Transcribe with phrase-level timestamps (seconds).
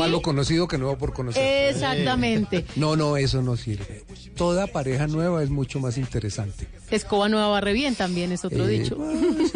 [0.00, 1.70] Malo conocido que nuevo por conocer.
[1.74, 2.64] Exactamente.
[2.76, 4.04] No, no, eso no sirve.
[4.36, 6.68] Toda pareja nueva es mucho más interesante.
[6.92, 8.96] Escoba nueva barre bien también es otro Eh, dicho.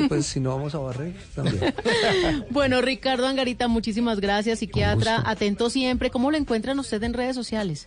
[0.08, 1.72] pues si no vamos a barrer, también.
[2.50, 5.22] Bueno, Ricardo Angarita, muchísimas gracias, psiquiatra.
[5.24, 6.10] Atento siempre.
[6.10, 7.86] ¿Cómo lo encuentran usted en redes sociales?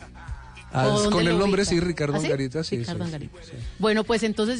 [0.72, 2.26] Ah, ¿O dónde con el nombre sí, Ricardo ¿Ah, sí?
[2.27, 2.77] Angarita, sí.
[2.77, 3.38] Ricardo Angarita.
[3.44, 3.52] sí.
[3.80, 4.60] Bueno, pues entonces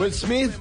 [0.00, 0.52] Will Smith,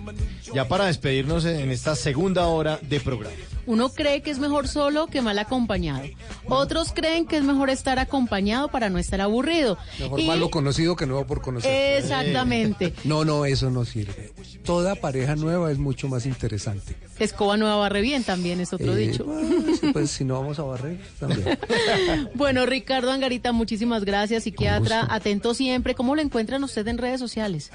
[0.51, 3.35] ya para despedirnos en esta segunda hora de programa.
[3.67, 6.01] uno cree que es mejor solo que mal acompañado.
[6.49, 9.77] Otros creen que es mejor estar acompañado para no estar aburrido.
[9.99, 11.99] Mejor Y- malo conocido que nuevo por conocer.
[11.99, 12.93] Exactamente.
[13.03, 14.31] No, no, eso no sirve.
[14.65, 16.95] Toda pareja nueva es mucho más interesante.
[17.19, 19.23] Escoba nueva barre bien también es otro Eh, dicho.
[19.25, 21.59] bueno, sí, pues si no vamos a barrer, también.
[22.33, 25.05] Bueno, Ricardo Angarita, muchísimas gracias, psiquiatra.
[25.11, 25.93] Atento siempre.
[25.93, 27.69] ¿Cómo lo encuentran usted en redes sociales?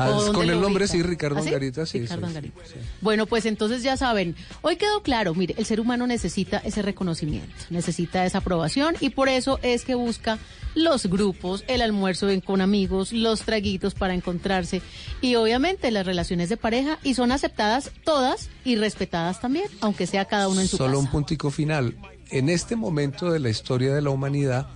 [0.00, 1.48] Ah, ¿O dónde con el nombre sí, Ricardo ¿Ah, sí?
[1.48, 1.98] Angarita, sí.
[2.00, 2.60] Ricardo sí, Angarita.
[2.66, 2.74] sí.
[3.00, 7.52] Bueno, pues entonces ya saben, hoy quedó claro, mire, el ser humano necesita ese reconocimiento,
[7.70, 10.38] necesita esa aprobación y por eso es que busca
[10.76, 14.82] los grupos, el almuerzo con amigos, los traguitos para encontrarse
[15.20, 20.26] y obviamente las relaciones de pareja y son aceptadas todas y respetadas también, aunque sea
[20.26, 21.04] cada uno en su Solo casa.
[21.04, 21.96] un puntico final.
[22.30, 24.68] En este momento de la historia de la humanidad,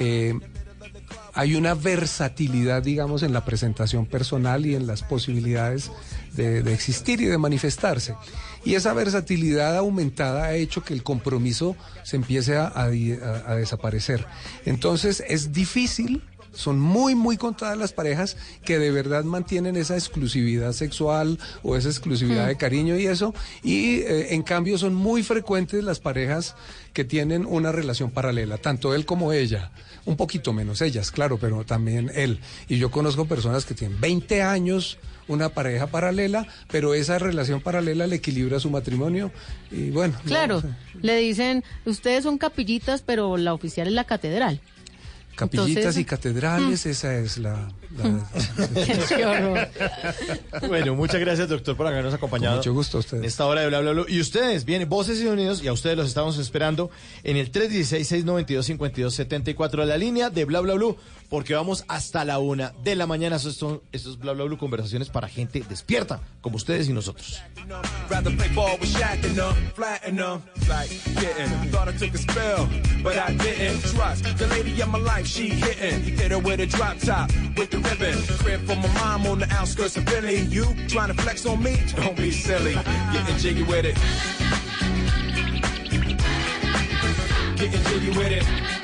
[0.00, 0.34] eh,
[1.34, 5.90] hay una versatilidad, digamos, en la presentación personal y en las posibilidades
[6.34, 8.14] de, de existir y de manifestarse.
[8.64, 14.26] Y esa versatilidad aumentada ha hecho que el compromiso se empiece a, a desaparecer.
[14.64, 16.22] Entonces es difícil
[16.54, 21.88] son muy, muy contadas las parejas que de verdad mantienen esa exclusividad sexual o esa
[21.88, 23.34] exclusividad de cariño y eso.
[23.62, 26.54] Y eh, en cambio son muy frecuentes las parejas
[26.92, 29.72] que tienen una relación paralela, tanto él como ella.
[30.06, 32.40] Un poquito menos ellas, claro, pero también él.
[32.68, 34.98] Y yo conozco personas que tienen 20 años
[35.28, 39.30] una pareja paralela, pero esa relación paralela le equilibra su matrimonio.
[39.70, 40.14] Y bueno.
[40.22, 40.62] no, Claro,
[41.00, 44.60] le dicen, ustedes son capillitas, pero la oficial es la catedral.
[45.36, 47.68] Capillitas Entonces- y catedrales, esa es la...
[47.96, 48.30] la-
[49.08, 49.68] Qué horror.
[50.68, 52.54] Bueno, muchas gracias, doctor, por habernos acompañado.
[52.56, 53.24] Con mucho gusto a En ustedes.
[53.26, 54.04] esta hora de bla, bla, bla.
[54.08, 56.90] Y ustedes, vienen voces y sonidos, y a ustedes los estamos esperando
[57.22, 60.94] en el 316-692-5274 de la línea de bla, bla, bla,
[61.28, 63.36] porque vamos hasta la una de la mañana.
[63.36, 67.42] Estos son estos bla, bla, bla, conversaciones para gente despierta, como ustedes y nosotros.
[87.56, 88.83] Getting jiggy with it.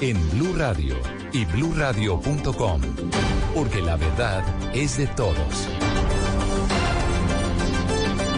[0.00, 0.96] en Blue Radio
[1.32, 2.80] y bluradio.com,
[3.54, 4.44] porque la verdad
[4.74, 5.68] es de todos.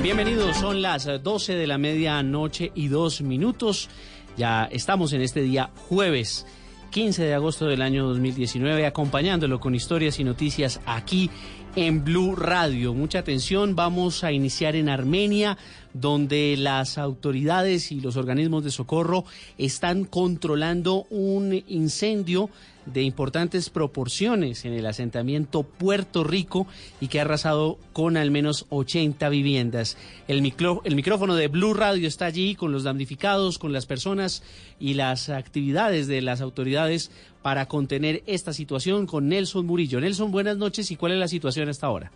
[0.02, 3.88] Bienvenidos, son las eh, 12 de la medianoche y dos minutos.
[4.36, 6.46] Ya estamos en este día jueves
[6.90, 11.30] 15 de agosto del año 2019, acompañándolo con historias y noticias aquí
[11.74, 12.94] en Blue Radio.
[12.94, 15.58] Mucha atención, vamos a iniciar en Armenia,
[16.00, 19.24] donde las autoridades y los organismos de socorro
[19.58, 22.50] están controlando un incendio
[22.86, 26.66] de importantes proporciones en el asentamiento Puerto Rico
[27.00, 29.98] y que ha arrasado con al menos 80 viviendas.
[30.28, 30.38] El,
[30.84, 34.42] el micrófono de Blue Radio está allí con los damnificados, con las personas
[34.78, 37.10] y las actividades de las autoridades
[37.42, 40.00] para contener esta situación con Nelson Murillo.
[40.00, 42.12] Nelson, buenas noches y cuál es la situación hasta ahora.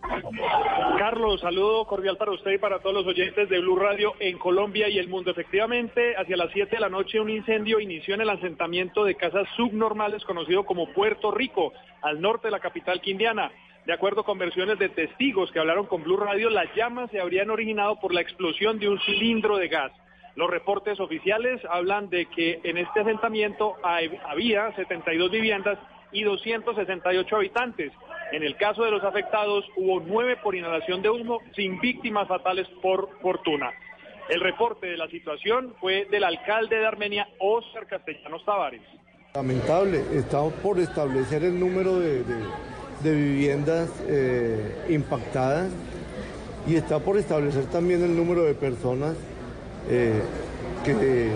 [1.00, 4.86] Carlos, saludo cordial para usted y para todos los oyentes de Blue Radio en Colombia
[4.86, 5.30] y el mundo.
[5.30, 9.48] Efectivamente, hacia las 7 de la noche un incendio inició en el asentamiento de casas
[9.56, 13.50] subnormales conocido como Puerto Rico, al norte de la capital quindiana.
[13.86, 17.48] De acuerdo con versiones de testigos que hablaron con Blue Radio, las llamas se habrían
[17.48, 19.92] originado por la explosión de un cilindro de gas.
[20.36, 25.78] Los reportes oficiales hablan de que en este asentamiento había 72 viviendas
[26.12, 27.90] y 268 habitantes.
[28.32, 32.68] En el caso de los afectados hubo nueve por inhalación de humo sin víctimas fatales
[32.80, 33.72] por fortuna.
[34.28, 38.82] El reporte de la situación fue del alcalde de Armenia, Óscar Castellanos Tavares.
[39.34, 42.22] Lamentable, estamos por establecer el número de,
[43.02, 45.72] viviendas eh, impactadas
[46.68, 49.16] y está por establecer también el número de personas
[49.88, 50.20] eh,
[50.84, 51.30] que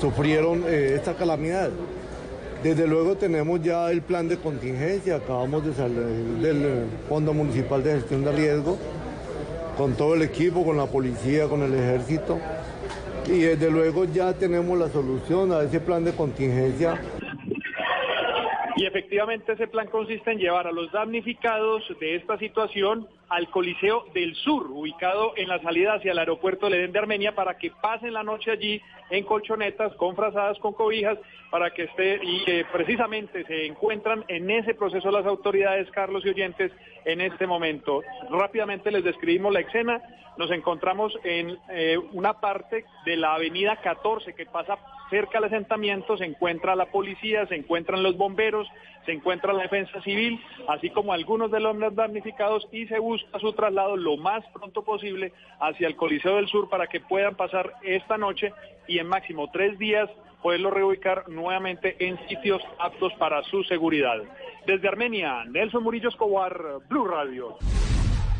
[0.00, 1.70] sufrieron eh, esta calamidad.
[2.62, 7.94] Desde luego tenemos ya el plan de contingencia, acabamos de salir del Fondo Municipal de
[7.94, 8.78] Gestión de Riesgo,
[9.76, 12.38] con todo el equipo, con la policía, con el ejército.
[13.26, 17.00] Y desde luego ya tenemos la solución a ese plan de contingencia.
[18.76, 24.04] Y efectivamente ese plan consiste en llevar a los damnificados de esta situación al Coliseo
[24.14, 27.70] del Sur, ubicado en la salida hacia el aeropuerto de Edén de Armenia, para que
[27.70, 28.80] pasen la noche allí
[29.12, 31.18] en colchonetas, con frazadas, con cobijas,
[31.50, 36.30] para que esté y que precisamente se encuentran en ese proceso las autoridades, Carlos y
[36.30, 36.72] oyentes,
[37.04, 38.02] en este momento.
[38.30, 40.00] Rápidamente les describimos la escena.
[40.38, 44.78] Nos encontramos en eh, una parte de la avenida 14 que pasa
[45.10, 48.66] cerca al asentamiento, se encuentra la policía, se encuentran los bomberos,
[49.04, 53.52] se encuentra la defensa civil, así como algunos de los damnificados y se busca su
[53.52, 58.16] traslado lo más pronto posible hacia el Coliseo del Sur para que puedan pasar esta
[58.16, 58.54] noche
[58.88, 60.08] y en máximo tres días
[60.42, 64.18] poderlo reubicar nuevamente en sitios aptos para su seguridad.
[64.66, 67.56] Desde Armenia, Nelson Murillo Escobar, Blue Radio.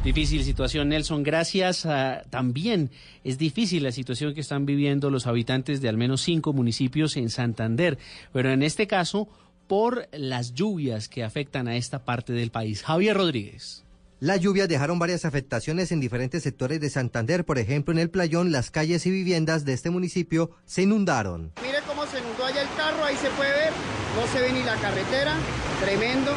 [0.04, 1.22] Difícil situación, Nelson.
[1.22, 1.86] Gracias.
[2.28, 2.90] También
[3.22, 7.30] es difícil la situación que están viviendo los habitantes de al menos cinco municipios en
[7.30, 7.98] Santander,
[8.32, 9.28] pero en este caso
[9.68, 12.82] por las lluvias que afectan a esta parte del país.
[12.82, 13.81] Javier Rodríguez.
[14.22, 17.44] Las lluvias dejaron varias afectaciones en diferentes sectores de Santander.
[17.44, 21.50] Por ejemplo, en el playón, las calles y viviendas de este municipio se inundaron.
[21.60, 23.72] Mire cómo se inundó allá el carro, ahí se puede ver.
[24.14, 25.34] No se ve ni la carretera,
[25.80, 26.30] tremendo.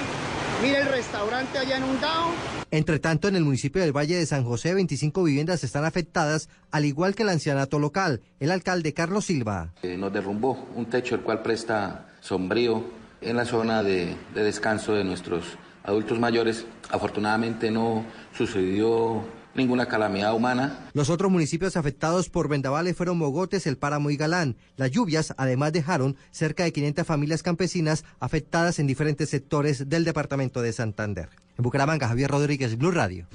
[0.64, 2.30] Mire el restaurante allá inundado.
[2.72, 6.86] Entre tanto, en el municipio del Valle de San José, 25 viviendas están afectadas, al
[6.86, 8.22] igual que el ancianato local.
[8.40, 9.76] El alcalde Carlos Silva.
[9.84, 12.84] Eh, nos derrumbó un techo el cual presta sombrío
[13.22, 16.66] en la zona de descanso de nuestros adultos mayores.
[16.90, 18.06] Afortunadamente no
[18.38, 19.24] sucedió
[19.56, 20.90] ninguna calamidad humana.
[20.94, 24.58] Los otros municipios afectados por vendavales fueron Mogotes, El Páramo y Galán.
[24.76, 30.62] Las lluvias además dejaron cerca de 500 familias campesinas afectadas en diferentes sectores del departamento
[30.62, 31.30] de Santander.
[31.58, 33.28] En Bucaramanga, Javier Rodríguez, Blue Radio.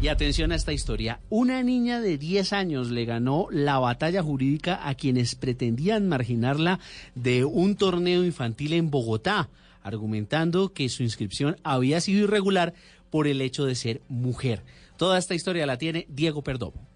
[0.00, 1.18] Y atención a esta historia.
[1.28, 6.78] Una niña de 10 años le ganó la batalla jurídica a quienes pretendían marginarla
[7.16, 9.48] de un torneo infantil en Bogotá
[9.88, 12.74] argumentando que su inscripción había sido irregular
[13.10, 14.62] por el hecho de ser mujer.
[14.96, 16.86] Toda esta historia la tiene Diego Perdomo.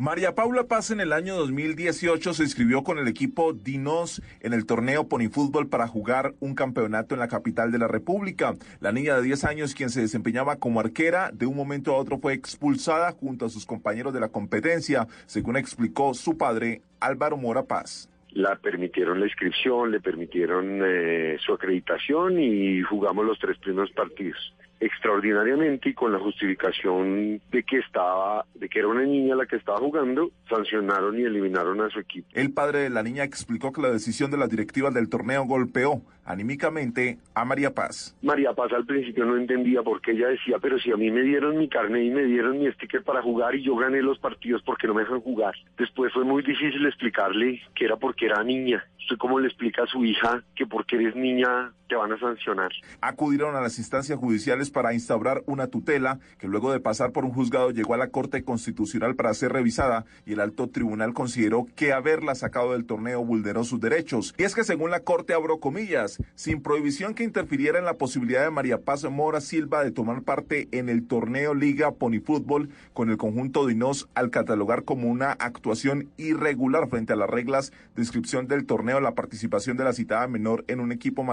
[0.00, 4.64] María Paula Paz en el año 2018 se inscribió con el equipo Dinos en el
[4.64, 8.54] torneo Fútbol para jugar un campeonato en la capital de la República.
[8.80, 12.18] La niña de 10 años, quien se desempeñaba como arquera, de un momento a otro
[12.18, 17.64] fue expulsada junto a sus compañeros de la competencia, según explicó su padre Álvaro Mora
[17.64, 23.90] Paz la permitieron la inscripción, le permitieron eh, su acreditación y jugamos los tres primeros
[23.92, 29.46] partidos extraordinariamente y con la justificación de que estaba, de que era una niña la
[29.46, 32.28] que estaba jugando, sancionaron y eliminaron a su equipo.
[32.32, 36.02] El padre de la niña explicó que la decisión de las directivas del torneo golpeó
[36.24, 38.16] anímicamente a María Paz.
[38.22, 41.22] María Paz al principio no entendía por qué ella decía, pero si a mí me
[41.22, 44.62] dieron mi carne y me dieron mi sticker para jugar y yo gané los partidos,
[44.62, 45.54] ¿por qué no me dejan jugar?
[45.76, 48.84] Después fue muy difícil explicarle que era porque era niña.
[48.98, 52.70] Usted cómo le explica a su hija que porque eres niña te van a sancionar.
[53.00, 57.32] Acudieron a las instancias judiciales para instaurar una tutela que luego de pasar por un
[57.32, 61.92] juzgado llegó a la Corte Constitucional para ser revisada y el alto tribunal consideró que
[61.92, 64.34] haberla sacado del torneo vulneró sus derechos.
[64.38, 68.44] Y es que según la Corte, abro comillas, sin prohibición que interfiriera en la posibilidad
[68.44, 71.92] de María Paz Mora Silva de tomar parte en el torneo Liga
[72.24, 73.80] Fútbol con el conjunto de
[74.14, 79.14] al catalogar como una actuación irregular frente a las reglas de inscripción del torneo la
[79.14, 81.24] participación de la citada menor en un equipo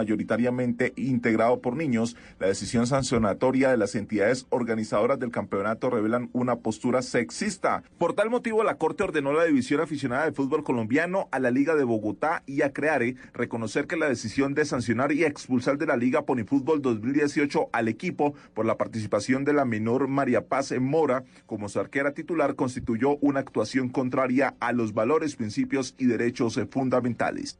[0.95, 7.01] integrado por niños, la decisión sancionatoria de las entidades organizadoras del campeonato revelan una postura
[7.01, 7.83] sexista.
[7.97, 11.51] Por tal motivo, la Corte ordenó a la División Aficionada de Fútbol Colombiano, a la
[11.51, 15.85] Liga de Bogotá y a Creare reconocer que la decisión de sancionar y expulsar de
[15.85, 21.23] la Liga Ponifútbol 2018 al equipo por la participación de la menor María Paz Mora
[21.45, 27.59] como su arquera titular constituyó una actuación contraria a los valores, principios y derechos fundamentales.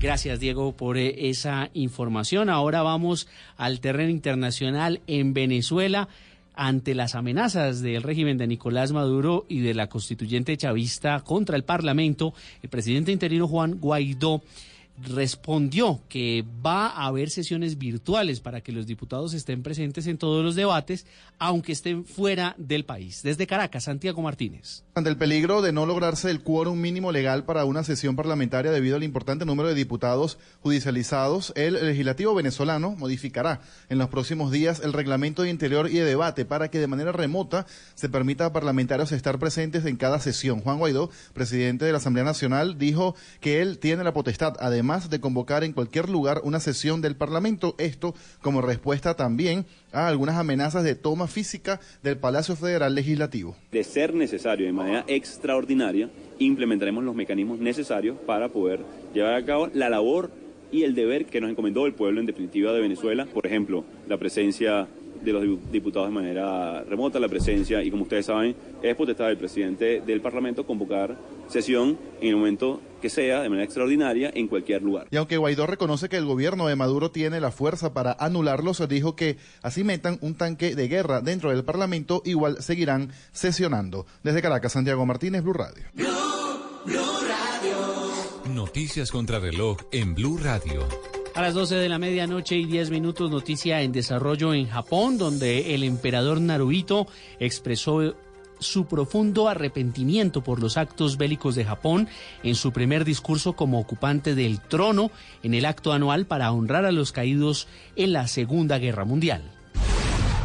[0.00, 2.50] Gracias, Diego, por eh, esa información.
[2.50, 3.26] Ahora vamos
[3.56, 6.08] al terreno internacional en Venezuela.
[6.54, 11.64] Ante las amenazas del régimen de Nicolás Maduro y de la constituyente chavista contra el
[11.64, 14.42] Parlamento, el presidente interino Juan Guaidó
[15.02, 20.44] respondió que va a haber sesiones virtuales para que los diputados estén presentes en todos
[20.44, 21.06] los debates,
[21.38, 23.22] aunque estén fuera del país.
[23.22, 24.84] Desde Caracas, Santiago Martínez.
[24.94, 28.96] Ante el peligro de no lograrse el quórum mínimo legal para una sesión parlamentaria debido
[28.96, 34.92] al importante número de diputados judicializados, el legislativo venezolano modificará en los próximos días el
[34.92, 39.12] reglamento de interior y de debate para que de manera remota se permita a parlamentarios
[39.12, 40.60] estar presentes en cada sesión.
[40.60, 45.20] Juan Guaidó, presidente de la Asamblea Nacional, dijo que él tiene la potestad, además, de
[45.20, 50.82] convocar en cualquier lugar una sesión del Parlamento, esto como respuesta también a algunas amenazas
[50.82, 53.54] de toma física del Palacio Federal Legislativo.
[53.70, 58.80] De ser necesario de manera extraordinaria, implementaremos los mecanismos necesarios para poder
[59.12, 60.30] llevar a cabo la labor
[60.72, 64.16] y el deber que nos encomendó el pueblo en definitiva de Venezuela, por ejemplo, la
[64.16, 64.88] presencia
[65.32, 69.36] de los diputados de manera remota, la presencia, y como ustedes saben, es potestad del
[69.36, 71.16] presidente del Parlamento convocar
[71.48, 75.06] sesión en el momento que sea, de manera extraordinaria, en cualquier lugar.
[75.10, 79.14] Y aunque Guaidó reconoce que el gobierno de Maduro tiene la fuerza para anularlos, dijo
[79.16, 84.06] que así metan un tanque de guerra dentro del Parlamento, igual seguirán sesionando.
[84.22, 85.84] Desde Caracas, Santiago Martínez, Blue Radio.
[86.86, 87.74] Radio.
[88.54, 90.88] Noticias contra reloj en Blue Radio.
[91.38, 95.72] A las 12 de la medianoche y 10 minutos, noticia en desarrollo en Japón, donde
[95.72, 97.06] el emperador Naruhito
[97.38, 98.16] expresó
[98.58, 102.08] su profundo arrepentimiento por los actos bélicos de Japón
[102.42, 105.12] en su primer discurso como ocupante del trono
[105.44, 109.44] en el acto anual para honrar a los caídos en la Segunda Guerra Mundial.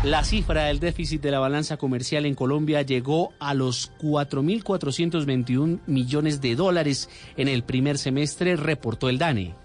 [0.04, 6.40] La cifra del déficit de la balanza comercial en Colombia llegó a los 4.421 millones
[6.40, 9.63] de dólares en el primer semestre, reportó el DANE.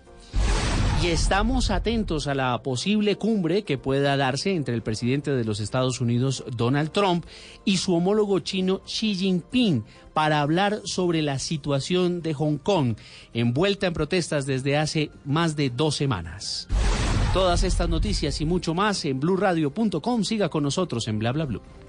[1.00, 5.60] Y estamos atentos a la posible cumbre que pueda darse entre el presidente de los
[5.60, 7.24] Estados Unidos, Donald Trump,
[7.64, 12.96] y su homólogo chino, Xi Jinping, para hablar sobre la situación de Hong Kong,
[13.32, 16.66] envuelta en protestas desde hace más de dos semanas.
[17.32, 20.24] Todas estas noticias y mucho más en blurradio.com.
[20.24, 21.60] Siga con nosotros en bla bla bla.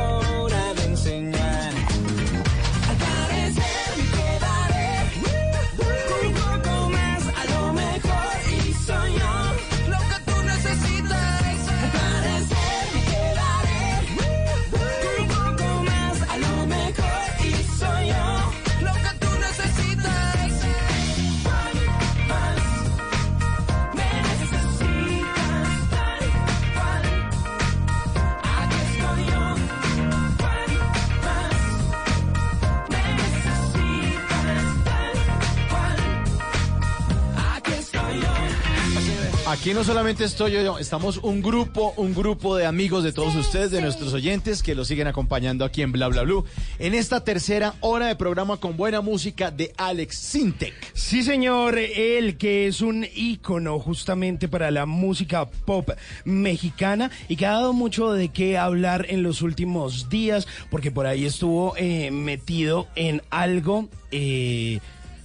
[0.00, 0.49] Me
[39.50, 43.72] Aquí no solamente estoy yo, estamos un grupo, un grupo de amigos de todos ustedes,
[43.72, 46.44] de nuestros oyentes que los siguen acompañando aquí en Bla Bla Blue.
[46.78, 50.74] En esta tercera hora de programa con buena música de Alex Sintek.
[50.94, 55.90] Sí, señor, él que es un ícono justamente para la música pop
[56.24, 61.06] mexicana y que ha dado mucho de qué hablar en los últimos días, porque por
[61.06, 63.88] ahí estuvo eh, metido en algo.
[64.12, 64.78] eh,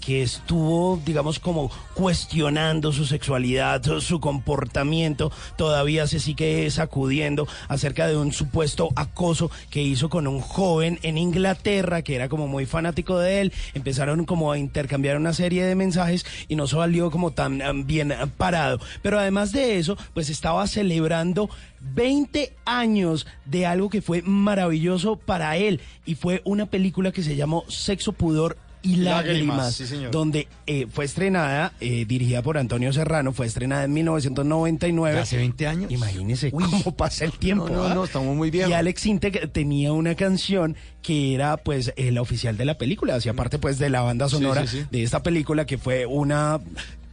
[0.06, 8.16] que estuvo, digamos, como cuestionando su sexualidad, su, comportamiento, todavía se sigue sacudiendo acerca de
[8.16, 13.18] un supuesto acoso que hizo con un joven en Inglaterra que era como muy fanático
[13.18, 17.86] de él, empezaron como a intercambiar una serie de mensajes y no salió como tan
[17.88, 18.80] bien parado.
[19.02, 21.50] Pero además de eso, pues estaba celebrando
[21.94, 27.36] 20 años de algo que fue maravilloso para él y fue una película que se
[27.36, 30.12] llamó Sexo, Pudor y Lágrimas, lágrimas, sí, señor.
[30.12, 35.20] donde eh, fue estrenada, eh, dirigida por Antonio Serrano, fue estrenada en 1999.
[35.20, 35.92] ¿Hace 20 años?
[35.92, 37.68] Imagínese cómo pasa el tiempo.
[37.68, 37.96] No, no, ¿ah?
[37.96, 38.70] no, estamos muy viejos.
[38.70, 43.16] Y Alex Intec tenía una canción que era pues eh, la oficial de la película,
[43.16, 44.86] hacía parte pues de la banda sonora sí, sí.
[44.92, 46.60] de esta película que fue una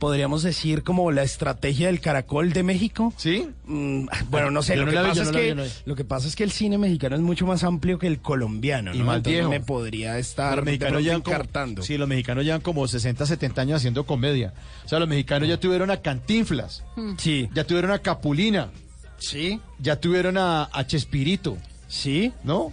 [0.02, 3.14] podríamos decir como la estrategia del caracol de México.
[3.16, 3.48] Sí.
[3.64, 6.76] bueno, no sé, lo, que pasa es que, lo que pasa es que el cine
[6.76, 9.04] mexicano es mucho más amplio que el colombiano, Y ¿no?
[9.04, 9.50] más Entonces viejo.
[9.50, 11.82] me podría estar Los mexicanos encartando.
[11.82, 14.52] sí, los mexicanos llevan como 60, 70 años haciendo comedia.
[14.84, 16.82] O sea, los mexicanos ya tuvieron a Cantinflas.
[17.18, 17.48] Sí.
[17.54, 18.70] Ya tuvieron a Capulina.
[19.18, 19.60] Sí.
[19.78, 21.56] Ya tuvieron a, a Chespirito.
[21.86, 22.32] Sí.
[22.42, 22.72] ¿No?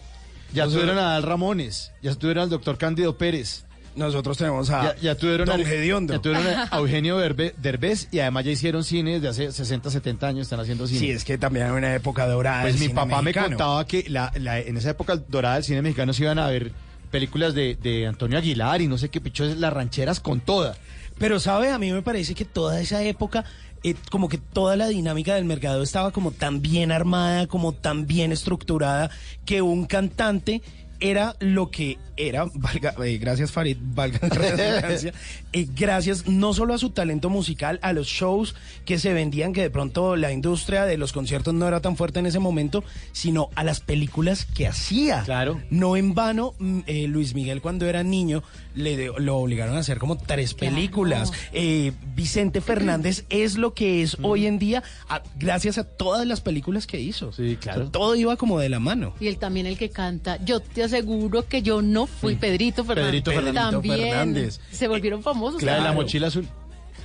[0.52, 1.92] Ya tuvieron a Al Ramones.
[2.02, 3.66] Ya tuvieron al doctor Cándido Pérez.
[3.96, 6.14] Nosotros tenemos a Ya, ya tuvieron Don al- Gediondo.
[6.14, 10.28] Ya tuvieron a Eugenio Derbe- Derbez y además ya hicieron cine desde hace 60, 70
[10.28, 10.42] años.
[10.44, 11.00] Están haciendo cine.
[11.00, 12.62] Sí, es que también hay una época dorada.
[12.62, 13.48] Pues del mi cine papá mexicano.
[13.50, 16.48] me contaba que la, la- en esa época dorada del cine mexicano se iban a
[16.48, 16.72] ver
[17.12, 20.78] películas de, de Antonio Aguilar y no sé qué pichos, las rancheras con toda.
[21.18, 21.72] Pero, ¿sabe?
[21.72, 23.44] A mí me parece que toda esa época,
[23.84, 28.06] eh, como que toda la dinámica del mercado estaba como tan bien armada, como tan
[28.08, 29.10] bien estructurada,
[29.44, 30.62] que un cantante
[31.00, 35.14] era lo que era, valga, eh, gracias Farid, valga la redundancia,
[35.54, 39.62] eh, gracias no solo a su talento musical, a los shows que se vendían, que
[39.62, 42.84] de pronto la industria de los conciertos no era tan fuerte en ese momento,
[43.14, 45.24] sino a las películas que hacía.
[45.24, 45.62] Claro.
[45.70, 48.44] No en vano, mm, eh, Luis Miguel cuando era niño
[48.76, 51.32] le de- lo obligaron a hacer como tres películas.
[51.54, 56.42] Eh, Vicente Fernández es lo que es hoy en día a- gracias a todas las
[56.42, 57.32] películas que hizo.
[57.32, 57.80] Sí, claro.
[57.80, 59.14] O sea, todo iba como de la mano.
[59.22, 60.38] Y él también el que canta.
[60.44, 63.24] Yo te aseguro que yo no fui Pedrito Fernández.
[63.24, 63.72] Pedrito Fernández.
[63.72, 64.60] También Fernández.
[64.72, 65.64] se volvieron famosos.
[65.64, 66.02] La de la claro.
[66.02, 66.48] mochila azul.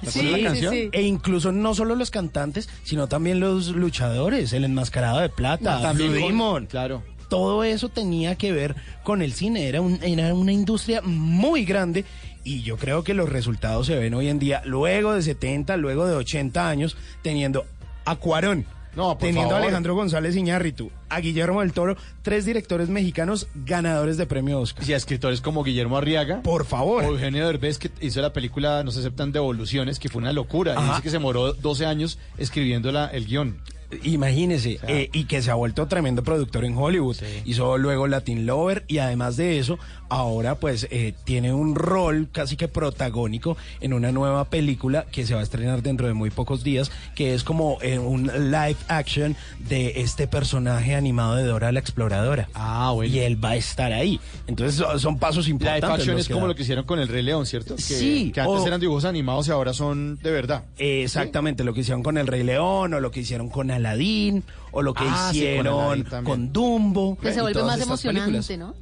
[0.02, 0.74] ¿Te Sí, la sí, canción?
[0.74, 0.88] sí.
[0.92, 6.10] E incluso no solo los cantantes, sino también los luchadores, el enmascarado de plata, También
[6.12, 6.66] Blue con- Demon.
[6.66, 7.02] Claro.
[7.30, 9.66] todo eso tenía que ver con el cine.
[9.68, 12.04] Era, un- era una industria muy grande
[12.44, 16.06] y yo creo que los resultados se ven hoy en día, luego de 70, luego
[16.06, 17.64] de 80 años, teniendo
[18.04, 18.66] a Cuarón.
[18.96, 19.58] No, teniendo a.
[19.58, 24.88] Alejandro González Iñárritu, a Guillermo del Toro, tres directores mexicanos ganadores de premio Oscar.
[24.88, 26.42] Y a escritores como Guillermo Arriaga.
[26.42, 27.04] Por favor.
[27.04, 30.76] O Eugenio Derbez, que hizo la película No se aceptan devoluciones, que fue una locura.
[30.78, 33.58] Y dice que se moró 12 años escribiendo la, el guion.
[34.02, 37.16] Imagínese, eh, y que se ha vuelto tremendo productor en Hollywood.
[37.44, 39.78] Hizo luego Latin Lover y además de eso,
[40.08, 45.34] ahora pues eh, tiene un rol casi que protagónico en una nueva película que se
[45.34, 49.36] va a estrenar dentro de muy pocos días, que es como eh, un live action
[49.68, 52.48] de este personaje animado de Dora la Exploradora.
[52.54, 53.12] Ah, bueno.
[53.14, 54.20] Y él va a estar ahí.
[54.46, 55.82] Entonces son, son pasos importantes.
[55.88, 56.48] Live action es como da.
[56.48, 57.76] lo que hicieron con el Rey León, ¿cierto?
[57.76, 60.64] Que, Sí, Que antes o- eran dibujos animados y ahora son de verdad.
[60.78, 64.82] Exactamente, lo que hicieron con el Rey León, o lo que hicieron con Aladín, o
[64.82, 66.52] lo que Ah, sí, con hicieron Aladdin con.
[66.52, 67.16] Dumbo.
[67.18, 68.58] Que se vuelve más emocionante, películas.
[68.58, 68.74] ¿no?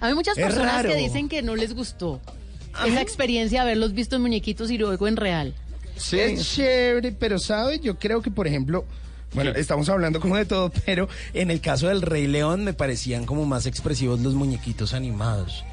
[0.00, 0.88] Hay muchas Es personas raro.
[0.90, 2.20] que dicen que no les gustó
[2.84, 5.54] esa experiencia de haberlos visto en muñequitos y luego en real.
[5.96, 7.78] Es chévere, pero ¿sabe?
[7.78, 8.84] Yo creo que, por ejemplo,
[9.32, 13.26] bueno, estamos hablando como de todo, pero en el caso del Rey León me parecían
[13.26, 15.64] como más expresivos los muñequitos animados.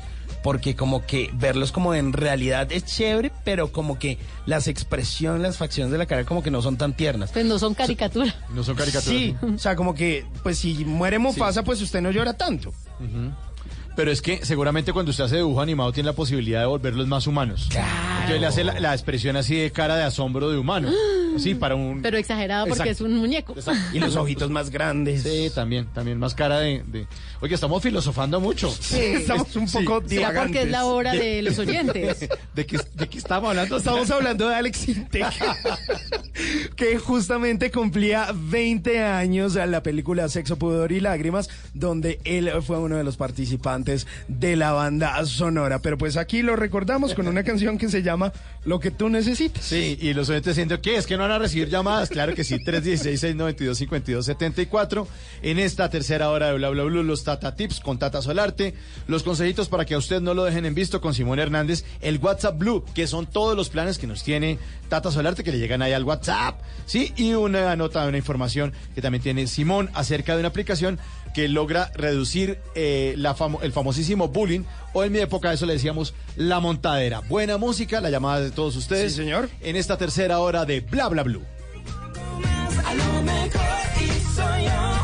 [0.44, 5.58] Porque como que verlos como en realidad es chévere, pero como que las expresiones, las
[5.58, 7.32] facciones de la cara como que no son tan tiernas.
[7.32, 8.34] Pues no son caricatura.
[8.50, 9.20] No son caricaturas.
[9.20, 12.74] Sí, o sea, como que, pues si muere Mufasa, pues usted no llora tanto.
[13.96, 17.28] Pero es que seguramente cuando usted hace dibujo animado tiene la posibilidad de volverlos más
[17.28, 17.70] humanos.
[17.72, 20.90] Entonces le hace la, la expresión así de cara de asombro de humano.
[21.38, 22.02] Sí, para un...
[22.02, 23.06] Pero exagerado porque Exacto.
[23.06, 23.56] es un muñeco.
[23.94, 25.24] Y los ojitos más grandes.
[25.24, 26.84] Sí, también, también más cara de...
[26.86, 27.08] de-
[27.40, 28.70] Oye, estamos filosofando mucho.
[28.70, 32.28] Sí, estamos un poco Será porque es la hora de los oyentes.
[32.54, 33.78] ¿De qué, de qué estamos hablando?
[33.78, 35.34] Estamos hablando de Alex Intec,
[36.76, 42.78] que justamente cumplía 20 años a la película Sexo, Pudor y Lágrimas, donde él fue
[42.78, 43.81] uno de los participantes
[44.28, 45.80] de la banda sonora.
[45.80, 48.34] Pero pues aquí lo recordamos con una canción que se llama
[48.66, 49.64] Lo que tú necesitas.
[49.64, 50.96] Sí, y los oyentes diciendo, ¿qué?
[50.96, 52.10] ¿Es que no van a recibir llamadas?
[52.10, 55.08] Claro que sí, 316-692-5274.
[55.42, 58.74] En esta tercera hora de Bla Bla Blue, los Tata Tips con Tata Solarte,
[59.08, 62.20] los consejitos para que a usted no lo dejen en visto con Simón Hernández, el
[62.20, 65.82] WhatsApp Blue, que son todos los planes que nos tiene Tata Solarte, que le llegan
[65.82, 67.14] ahí al WhatsApp, ¿sí?
[67.16, 71.00] Y una nota, una información que también tiene Simón acerca de una aplicación
[71.34, 74.62] que logra reducir eh, la famo- el famosísimo bullying,
[74.94, 77.22] o en mi época eso le decíamos la montadera.
[77.22, 79.12] Buena música, la llamada de todos ustedes.
[79.14, 79.50] Sí, señor.
[79.62, 81.44] En esta tercera hora de Bla Bla Blue.
[82.86, 83.62] A lo mejor
[84.02, 85.01] y soy yo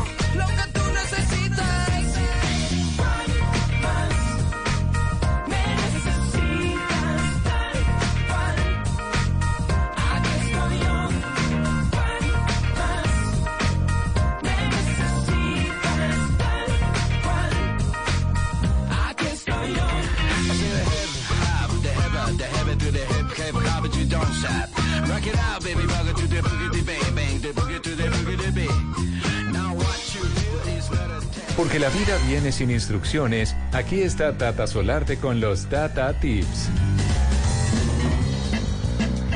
[31.58, 36.68] Porque la vida viene sin instrucciones, aquí está Tata Solarte con los Tata Tips.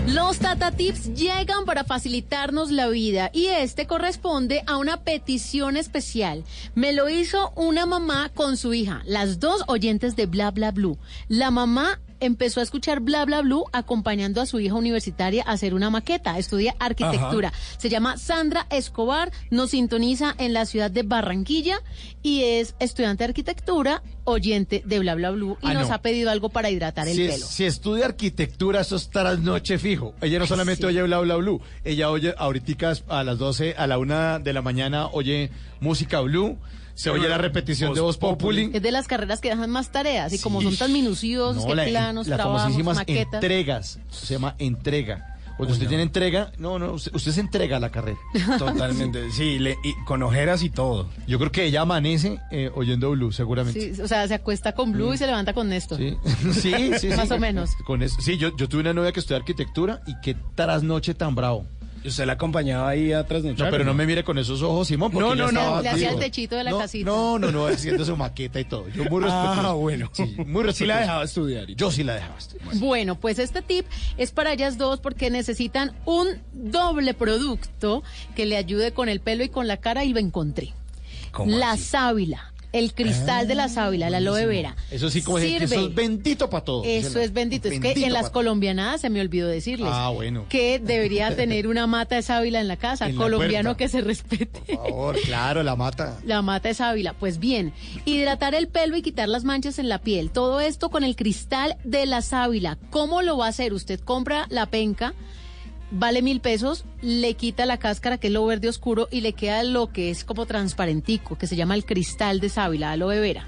[0.06, 6.44] Los Tata Tips llegan para facilitarnos la vida y este corresponde a una petición especial.
[6.76, 10.98] Me lo hizo una mamá con su hija, las dos oyentes de Bla Bla Blue.
[11.26, 15.74] La mamá empezó a escuchar Bla Bla Blue acompañando a su hija universitaria a hacer
[15.74, 17.52] una maqueta, estudia arquitectura.
[17.78, 21.78] Se llama Sandra Escobar, nos sintoniza en la ciudad de Barranquilla
[22.22, 25.94] y es estudiante de arquitectura, oyente de Bla Bla Blue y Ah, nos no.
[25.94, 27.46] ha pedido algo para hidratar el Si, pelo.
[27.46, 30.14] si estudia arquitectura, eso es trasnoche fijo.
[30.20, 30.86] Ella no solamente sí.
[30.86, 34.62] oye Bla Bla Blue, ella oye ahorita a las 12, a la 1 de la
[34.62, 36.56] mañana, oye música Blue,
[36.94, 38.70] se oye la repetición de Voz Populi.
[38.72, 41.74] Es de las carreras que dejan más tareas y como son tan minuciosos, No, que
[41.74, 43.34] la, planos, las trabajos, maquetas.
[43.34, 43.98] entregas.
[44.10, 45.28] Eso se llama entrega.
[45.56, 48.18] Cuando usted tiene entrega, no, no, usted, usted se entrega a la carrera.
[48.58, 51.08] Totalmente, sí, le- y con ojeras y todo.
[51.28, 53.94] Yo creo que ella amanece eh, oyendo Blue, seguramente.
[53.94, 55.98] Sí, o sea, se acuesta con Blue y se levanta con Néstor.
[55.98, 56.16] Sí,
[56.52, 57.08] sí, sí, sí.
[57.08, 57.70] Más o menos.
[57.86, 58.16] Con eso.
[58.20, 61.66] Sí, yo, yo tuve una novia que estudió arquitectura y qué trasnoche tan bravo.
[62.04, 64.88] ¿Y usted la acompañaba ahí atrás de No, pero no me mire con esos ojos,
[64.88, 65.12] Simón.
[65.12, 65.82] porque No, no, no.
[65.82, 67.06] Le hacía el techito de la no, casita.
[67.08, 68.88] No, no, no, haciendo su maqueta y todo.
[68.88, 69.60] Yo muy respetuoso.
[69.68, 70.10] Ah, bueno.
[70.12, 71.00] Sí, muy Sí la respetuoso.
[71.00, 71.70] dejaba estudiar.
[71.70, 72.76] y Yo sí la dejaba estudiar.
[72.76, 73.86] Bueno, pues este tip
[74.16, 78.02] es para ellas dos porque necesitan un doble producto
[78.34, 80.72] que le ayude con el pelo y con la cara y lo encontré.
[81.30, 81.84] ¿Cómo La así?
[81.84, 84.76] sábila, el cristal de la sábila, la aloe vera.
[84.90, 85.64] Eso sí, como que Sirve.
[85.66, 86.86] eso es bendito para todos.
[86.86, 87.68] Eso es bendito.
[87.68, 90.46] Es que en las colombianadas se me olvidó decirles Ah, bueno.
[90.48, 93.06] que debería tener una mata de sábila en la casa.
[93.12, 94.60] En Colombiano que se respete.
[94.74, 96.18] Por favor, claro, la mata.
[96.24, 97.12] La mata es sábila.
[97.12, 97.72] Pues bien,
[98.04, 100.30] hidratar el pelo y quitar las manchas en la piel.
[100.30, 102.78] Todo esto con el cristal de la sábila.
[102.90, 103.72] ¿Cómo lo va a hacer?
[103.74, 105.14] Usted compra la penca,
[105.92, 109.62] vale mil pesos, le quita la cáscara, que es lo verde oscuro, y le queda
[109.62, 113.46] lo que es como transparentico, que se llama el cristal de sábila, aloe vera.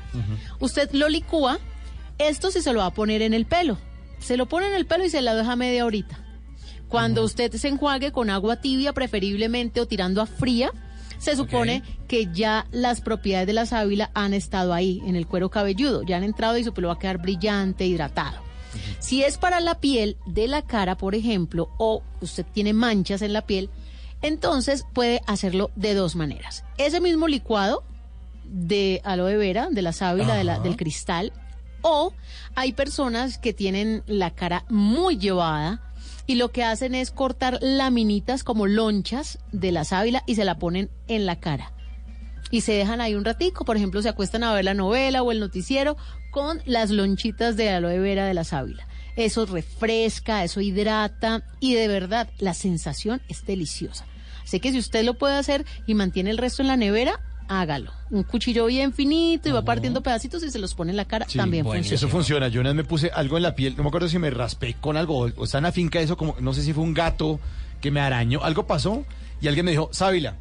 [0.61, 1.59] Usted lo licúa,
[2.19, 3.79] esto sí se lo va a poner en el pelo.
[4.19, 6.19] Se lo pone en el pelo y se la deja media horita.
[6.89, 10.71] Cuando usted se enjuague con agua tibia, preferiblemente o tirando a fría,
[11.19, 15.51] se supone que ya las propiedades de la sábila han estado ahí, en el cuero
[15.51, 18.39] cabelludo, ya han entrado y su pelo va a quedar brillante, hidratado.
[18.99, 23.33] Si es para la piel de la cara, por ejemplo, o usted tiene manchas en
[23.33, 23.71] la piel,
[24.23, 26.65] entonces puede hacerlo de dos maneras.
[26.79, 27.85] Ese mismo licuado
[28.45, 31.33] de aloe vera, de la sábila, de la- del cristal,
[31.83, 32.13] o
[32.55, 35.83] hay personas que tienen la cara muy llevada
[36.27, 40.59] y lo que hacen es cortar laminitas como lonchas de la sábila y se la
[40.59, 41.73] ponen en la cara.
[42.55, 45.33] Y se dejan ahí un ratico, por ejemplo, se acuestan a ver la novela o
[45.33, 45.97] el noticiero
[46.31, 48.87] con las lonchitas de aloe vera de la sábila.
[49.17, 54.05] Eso refresca, eso hidrata y de verdad la sensación es deliciosa.
[54.45, 57.93] Así que si usted lo puede hacer y mantiene el resto en la nevera, hágalo.
[58.11, 61.27] Un cuchillo bien finito y va partiendo pedacitos y se los pone en la cara,
[61.29, 61.97] Sí, también bueno, funciona.
[61.97, 62.49] Eso funciona.
[62.49, 64.77] Yo una vez me puse algo en la piel, no me acuerdo si me raspé
[64.81, 66.95] con algo o- o está en la finca eso, como no sé si fue un
[66.95, 67.41] gato
[67.81, 69.05] que me arañó, algo pasó
[69.41, 70.37] y alguien me dijo, sábila.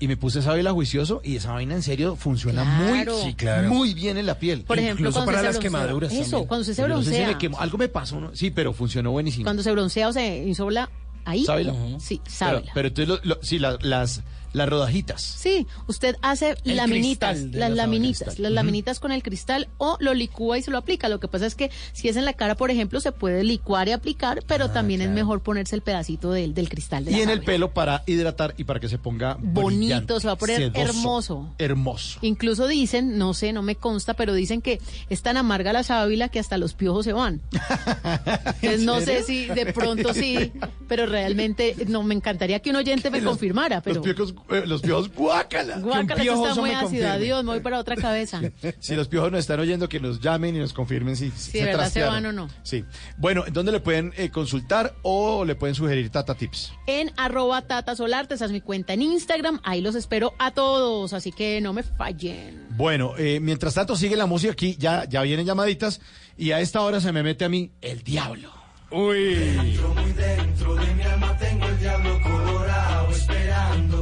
[0.00, 3.14] Y me puse sábila juicioso y esa vaina en serio funciona Claro.
[3.16, 3.68] muy, Sí, claro.
[3.72, 4.62] muy bien en la piel.
[4.62, 6.20] Por ejemplo, cuando usted se broncea.
[6.20, 7.28] Eso, cuando usted se Yo no sé si broncea.
[7.28, 8.34] me quemó, algo me pasó, ¿no?
[8.34, 9.44] sí, pero funcionó buenísimo.
[9.44, 10.90] Cuando se broncea o se insola,
[11.24, 11.44] ahí.
[11.44, 11.72] ¿Sábila?
[12.00, 12.72] Sí, Pero, sábila.
[12.74, 14.22] pero entonces, lo- lo- sí, la- las,
[14.54, 15.20] las rodajitas.
[15.22, 20.56] Sí, usted hace El laminitas, las laminitas, las laminitas con el cristal o lo licúa
[20.56, 21.08] y se lo aplica.
[21.08, 23.88] Lo que pasa es que si es en la cara, por ejemplo, se puede licuar
[23.88, 27.30] y aplicar, pero también es mejor ponerse el pedacito del, del cristal de Y en
[27.30, 30.80] el pelo para hidratar y para que se ponga Bonito, se va a poner sedoso,
[30.80, 31.54] hermoso.
[31.58, 32.18] Hermoso.
[32.22, 36.28] Incluso dicen, no sé, no me consta, pero dicen que es tan amarga la sábila
[36.28, 37.40] que hasta los piojos se van.
[38.62, 40.52] Entonces, no sé si de pronto sí,
[40.88, 45.10] pero realmente no me encantaría que un oyente me confirmara, pero Los piojos, los piojos,
[45.14, 45.78] guácala.
[45.78, 48.40] guácala, está muy ácido, adiós, me voy para otra cabeza.
[48.80, 51.64] Si los piojos nos están oyendo, que nos llamen y nos confirmen si, Si de
[51.64, 52.48] verdad se van o no.
[52.62, 52.84] Sí.
[53.16, 56.72] Bueno, ¿dónde le pueden eh, consultar o le pueden sugerir Tata Tips?
[56.86, 61.12] En arroba Tata Solarte, esa es mi cuenta en Instagram, ahí los espero a todos,
[61.12, 62.66] así que no me fallen.
[62.70, 66.00] Bueno, eh, mientras tanto sigue la música aquí, ya, ya vienen llamaditas
[66.36, 68.50] y a esta hora se me mete a mí el diablo.
[68.90, 69.58] Uy.
[69.94, 72.20] Muy dentro de mi alma tengo el diablo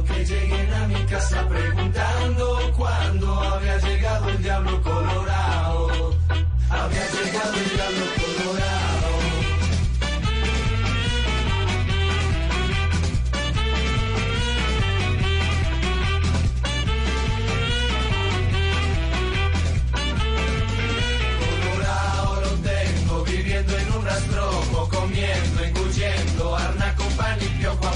[0.05, 6.15] que lleguen a mi casa preguntando cuándo había llegado el diablo colorado.
[6.69, 9.11] Había llegado el diablo colorado.
[21.63, 27.91] Colorado lo tengo viviendo en un rastrojo, comiendo, engullendo, arna con pan y piojo a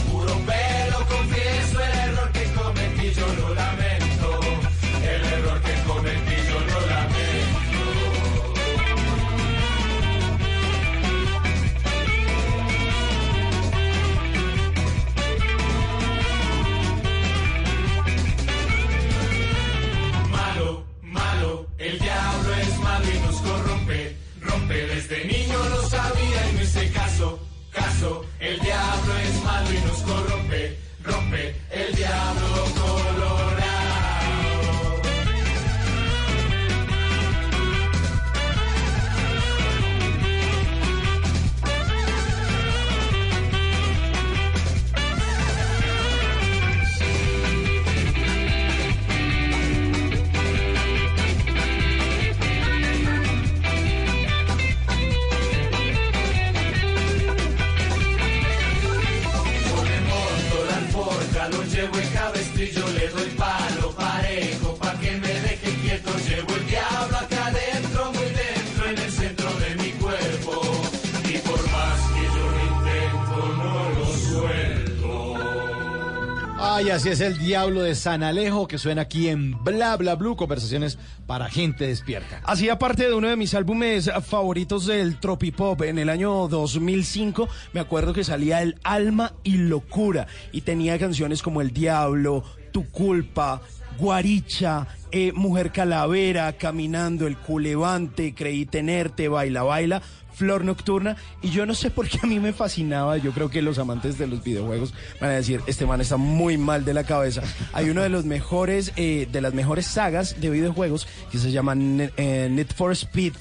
[77.18, 81.50] es el diablo de San Alejo que suena aquí en Bla Bla Blue, conversaciones para
[81.50, 82.42] gente despierta.
[82.44, 85.82] Hacía parte de uno de mis álbumes favoritos del Tropipop.
[85.82, 91.42] En el año 2005 me acuerdo que salía El Alma y Locura y tenía canciones
[91.42, 93.64] como El Diablo, Tu Culpa,
[93.98, 100.04] Guaricha, eh, Mujer Calavera, Caminando, El Culevante, Creí Tenerte, Baila Baila.
[100.38, 103.62] Flor Nocturna, y yo no sé por qué a mí me fascinaba, yo creo que
[103.64, 107.04] los amantes de los videojuegos van a decir, este man está muy mal de la
[107.04, 107.42] cabeza.
[107.74, 111.74] Hay uno de los mejores, eh, de las mejores sagas de videojuegos que se llama
[111.76, 113.34] eh, Need for Speed,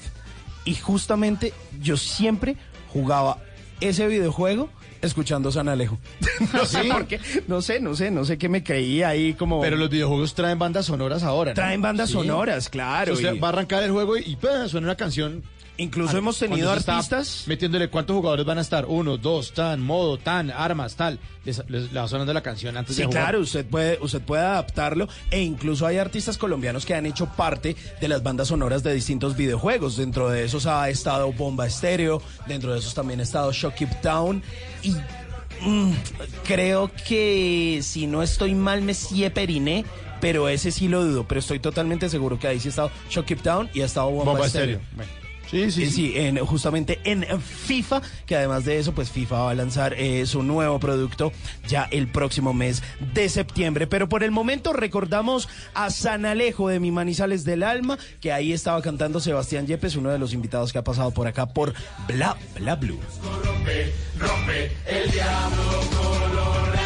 [0.65, 2.55] y justamente yo siempre
[2.91, 3.37] jugaba
[3.79, 4.69] ese videojuego
[5.01, 5.99] escuchando San Alejo.
[6.53, 6.89] no sé ¿Sí?
[6.89, 9.61] por qué, no sé, no sé, no sé qué me creía ahí como...
[9.61, 11.51] Pero los videojuegos traen bandas sonoras ahora.
[11.51, 11.55] ¿no?
[11.55, 14.87] Traen bandas sonoras, claro, Usted y- va a arrancar el juego y, y, pues, suena
[14.87, 15.43] una canción.
[15.79, 18.85] Incluso hemos tenido artistas- Metiéndole cuántos jugadores van a estar.
[18.87, 21.19] Uno, dos, tan, modo, tan, armas, tal.
[21.45, 23.23] Les, les- le va sonando la canción antes Sí, de jugar.
[23.23, 27.75] claro, usted puede, usted puede adaptarlo e incluso hay artistas colombianos que han hecho parte
[28.01, 29.97] de las bandas sonoras de distintos videojuegos.
[29.97, 34.01] Dentro de esos ha estado Bomba Estéreo, dentro de esos también ha estado Shock Keep
[34.01, 34.41] Down
[34.81, 34.91] y
[35.61, 35.91] mm,
[36.45, 39.85] creo que si no estoy mal Messie Periné,
[40.19, 43.25] pero ese sí lo dudo, pero estoy totalmente seguro que ahí sí ha estado Shock
[43.27, 44.79] Keep Down y ha estado Bomba, Bomba Estéreo.
[44.79, 45.26] Estéreo.
[45.51, 45.71] Bueno.
[45.71, 46.13] Sí, sí, sí.
[46.15, 50.43] en, justamente en FIFA, que además de eso, pues FIFA va a lanzar eh, su
[50.43, 51.31] nuevo producto
[51.67, 52.83] ya el próximo mes
[53.13, 53.87] de septiembre.
[53.87, 58.53] Pero por el momento recordamos a San Alejo de Mi Manizales del Alma, que ahí
[58.53, 61.73] estaba cantando Sebastián Yepes, uno de los invitados que ha pasado por acá por
[62.07, 62.99] Bla Bla Blue.
[63.43, 65.57] Rompe, rompe, el diablo
[65.97, 66.76] colorado.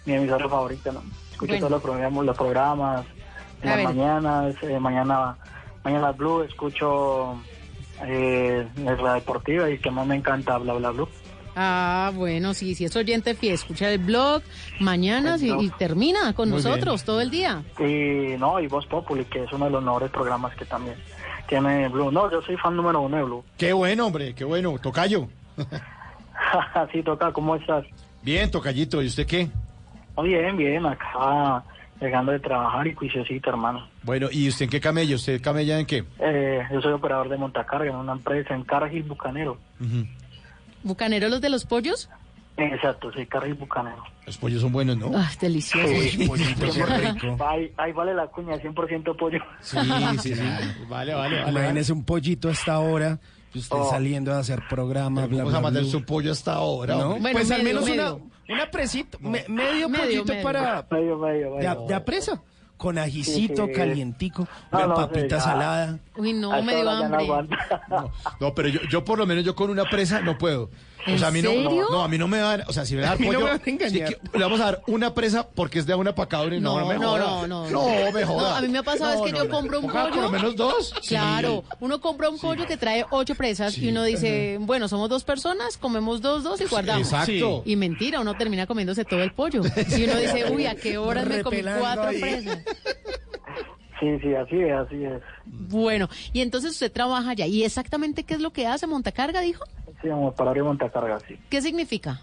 [0.04, 1.02] mi emisora favorita, ¿no?
[1.33, 1.59] Escucho Bueno.
[1.66, 3.07] todos los programas, los programas
[3.62, 3.87] en A las ver.
[3.87, 5.37] mañanas, eh, mañana,
[5.83, 7.38] mañana Blue, escucho
[8.02, 11.09] eh, la deportiva y que más me encanta, bla, bla, Blue.
[11.57, 14.42] Ah, bueno, sí, si es oyente fiel, escucha el blog
[14.80, 17.62] mañana y, y termina con Muy nosotros todo el día.
[17.78, 20.96] Y no, y Voz Populi, que es uno de los mejores programas que también
[21.48, 22.11] tiene Blue.
[22.11, 23.44] No, yo soy fan número uno de Blue.
[23.57, 24.76] Qué bueno, hombre, qué bueno.
[24.78, 25.28] Tocayo.
[26.92, 27.85] sí, toca, ¿cómo estás?
[28.22, 29.48] Bien, Tocayito, ¿y usted qué?
[30.16, 31.62] Oh, bien, bien, acá
[32.00, 33.88] llegando de trabajar y juiciosito, hermano.
[34.02, 35.16] Bueno, ¿y usted en qué camello?
[35.16, 36.04] ¿Usted camella en qué?
[36.18, 39.59] Eh, yo soy operador de montacarga en una empresa en Cargill Bucanero.
[40.83, 42.09] ¿Bucanero los de los pollos?
[42.57, 44.04] Exacto, sí, Cargill Bucanero.
[44.26, 45.11] Los pollos son buenos, ¿no?
[45.14, 45.88] Ah, delicioso.
[45.88, 46.30] Sí.
[47.40, 49.40] Ahí, ahí vale la cuña, 100% pollo.
[49.61, 49.76] Sí,
[50.20, 50.42] sí, sí.
[50.88, 51.50] Vale, vale, vale.
[51.50, 53.18] Imagínese un pollito a esta hora,
[53.54, 53.90] usted Oh.
[53.90, 55.90] saliendo a hacer programa, bla, Vamos bla, a mandar bla.
[55.92, 56.94] su pollo hasta ahora.
[56.96, 57.09] ¿No?
[57.16, 58.14] Bueno, pues al menos medio.
[58.16, 60.42] una, una presita, me- medio, Medio, pollito medio.
[60.42, 61.87] para Medio, medio, de, medio.
[61.87, 62.42] de a presa,
[62.76, 63.78] con ajicito Sí, sí.
[63.78, 65.98] calientico, No, una no, papita sí, salada.
[66.16, 67.22] Uy, no, me dio no hambre.
[67.24, 68.11] aguanta.
[68.40, 70.70] No, pero yo, yo por lo menos yo con una presa no puedo.
[71.06, 71.86] O ¿En sea, a mí no, serio?
[71.90, 73.44] no, a mí no me dan, o sea, si me dan A mí no pollo,
[73.44, 74.08] me van engañar.
[74.08, 76.80] sí que- le vamos a dar una presa porque es de una pacadora y no,
[76.80, 77.18] no, me no, joda.
[77.18, 78.50] no, no, No, me joda.
[78.50, 79.50] No, a mí me ha pasado No, es que no, yo no.
[79.54, 80.08] compro un pollo.
[80.10, 80.94] por lo menos dos.
[81.06, 85.24] Claro, uno compra un pollo que trae ocho presas y uno dice, bueno, somos dos
[85.24, 87.06] personas, comemos dos, dos y guardamos.
[87.06, 87.62] Exacto.
[87.66, 89.60] Y mentira, uno termina comiéndose todo el pollo.
[89.96, 92.20] Y uno dice, uy, ¿a qué horas me comí cuatro ahí.
[92.20, 92.58] presas?
[94.00, 95.22] Sí, sí, así es, así es.
[95.46, 97.46] Bueno, y entonces usted trabaja allá.
[97.46, 98.86] ¿Y exactamente qué es lo que hace?
[98.86, 99.64] ¿Montacarga, dijo?
[100.04, 101.34] Sí, vamos para de montacarga, sí.
[101.48, 102.20] ¿Qué significa?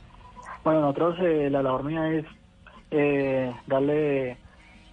[0.63, 2.25] Bueno, nosotros eh, la labor mía es
[2.91, 4.37] eh, darle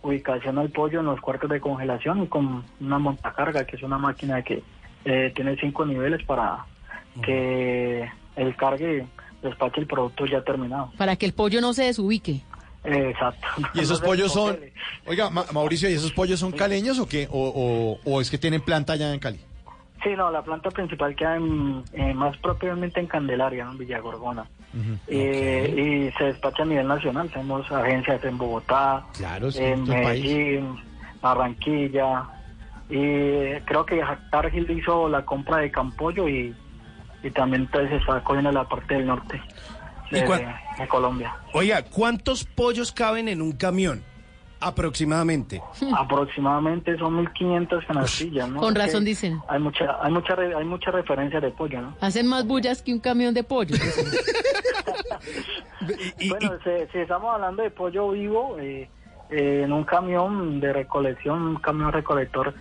[0.01, 3.99] ubicación al pollo en los cuartos de congelación y con una montacarga, que es una
[3.99, 4.63] máquina que
[5.05, 6.65] eh, tiene cinco niveles para
[7.23, 9.07] que el cargue
[9.43, 10.91] despache el producto ya terminado.
[10.97, 12.41] Para que el pollo no se desubique.
[12.85, 13.47] Exacto.
[13.75, 14.57] ¿Y esos pollos son,
[15.05, 17.29] oiga, Ma- Mauricio, ¿y esos pollos son caleños o qué?
[17.31, 19.41] O, o, o es que tienen planta allá en Cali?
[20.03, 24.47] Sí, no, la planta principal queda en, eh, más propiamente en Candelaria, en Villagorgona.
[25.09, 27.29] Eh, Y se despacha a nivel nacional.
[27.31, 30.25] Tenemos agencias en Bogotá, Claro, sí, en el país.
[30.25, 30.77] Medellín,
[31.21, 32.25] Barranquilla.
[32.89, 36.55] Y creo que Cargill hizo la compra de Campollo y,
[37.23, 39.41] y también entonces está cogiendo la parte del norte
[40.11, 41.35] de, ¿Y cuán- de Colombia.
[41.53, 44.03] Oiga, ¿cuántos pollos caben en un camión?
[44.61, 45.63] Aproximadamente.
[45.97, 48.61] Aproximadamente son 1.500 canastillas, ¿no?
[48.61, 49.41] Con Porque razón dicen.
[49.49, 51.97] Hay mucha, hay mucha, re- hay mucha referencia de pollo, ¿no?
[52.01, 53.77] Hacen más bullas que un camión de pollo.
[56.29, 58.89] bueno, si, si estamos hablando de pollo vivo, eh,
[59.31, 62.55] eh, en un camión de recolección, un camión recolector,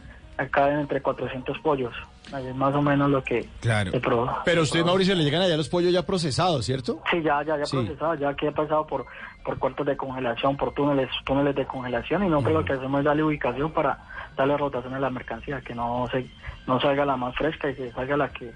[0.51, 1.93] caben entre 400 pollos.
[2.27, 3.91] Es más o menos lo que Claro.
[3.91, 7.01] se pro- Pero usted, Mauricio, le llegan allá los pollos ya procesados, ¿cierto?
[7.09, 7.77] Sí, ya, ya, ya Sí.
[7.77, 9.05] procesado, ya que ha pasado por,
[9.45, 13.05] por cuartos de congelación, por túneles, túneles de congelación y nosotros lo que hacemos es
[13.05, 13.97] darle ubicación para
[14.35, 16.27] darle rotación a la mercancía, que no se,
[16.67, 18.51] no salga la más fresca y que salga la que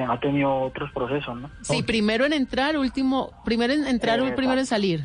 [0.00, 1.48] ha tenido otros procesos, ¿no?
[1.62, 5.04] Sí, primero en entrar, último, primero en entrar, Eh, primero en salir.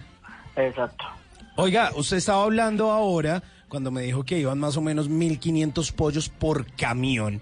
[0.55, 1.05] Exacto.
[1.57, 6.29] Oiga, usted estaba hablando ahora cuando me dijo que iban más o menos 1.500 pollos
[6.29, 7.41] por camión.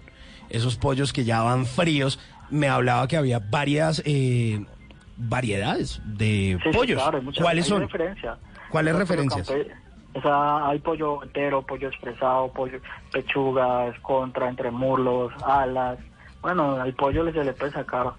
[0.50, 2.20] Esos pollos que ya van fríos,
[2.50, 4.64] me hablaba que había varias eh,
[5.18, 7.02] variedades de Sí, sí, pollos.
[7.02, 7.82] claro, hay muchas- ¿Cuáles son?
[7.82, 8.38] referencia.
[8.70, 9.50] ¿Cuáles referencias?
[10.14, 12.80] O sea, hay pollo entero, pollo expresado, pollo
[13.12, 16.00] pechugas, contra, entre muslos, alas.
[16.42, 18.14] Bueno, al pollo se le puede sacar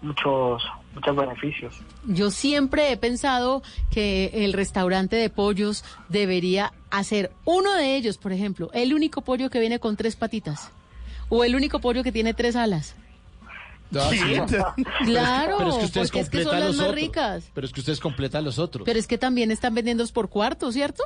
[0.00, 0.62] muchos
[0.94, 1.74] muchos beneficios.
[2.06, 8.32] Yo siempre he pensado que el restaurante de pollos debería hacer uno de ellos, por
[8.32, 10.70] ejemplo, el único pollo que viene con tres patitas
[11.28, 12.94] o el único pollo que tiene tres alas.
[14.10, 14.18] Sí.
[15.04, 17.00] Claro, Pero es que ustedes porque es que son completan las los más otros.
[17.00, 17.50] ricas.
[17.54, 18.84] Pero es que ustedes completan los otros.
[18.84, 21.04] Pero es que también están vendiendo por cuarto, ¿cierto?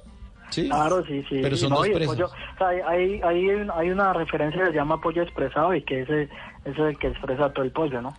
[0.51, 0.66] Sí.
[0.66, 1.41] Claro, sí, sí.
[1.43, 4.70] Pero son No, dos pollo- o sea, hay, hay, hay, un- hay una referencia que
[4.70, 6.30] se llama pollo expresado y que ese, ese
[6.70, 8.16] es el que expresa todo el pollo, ¿no?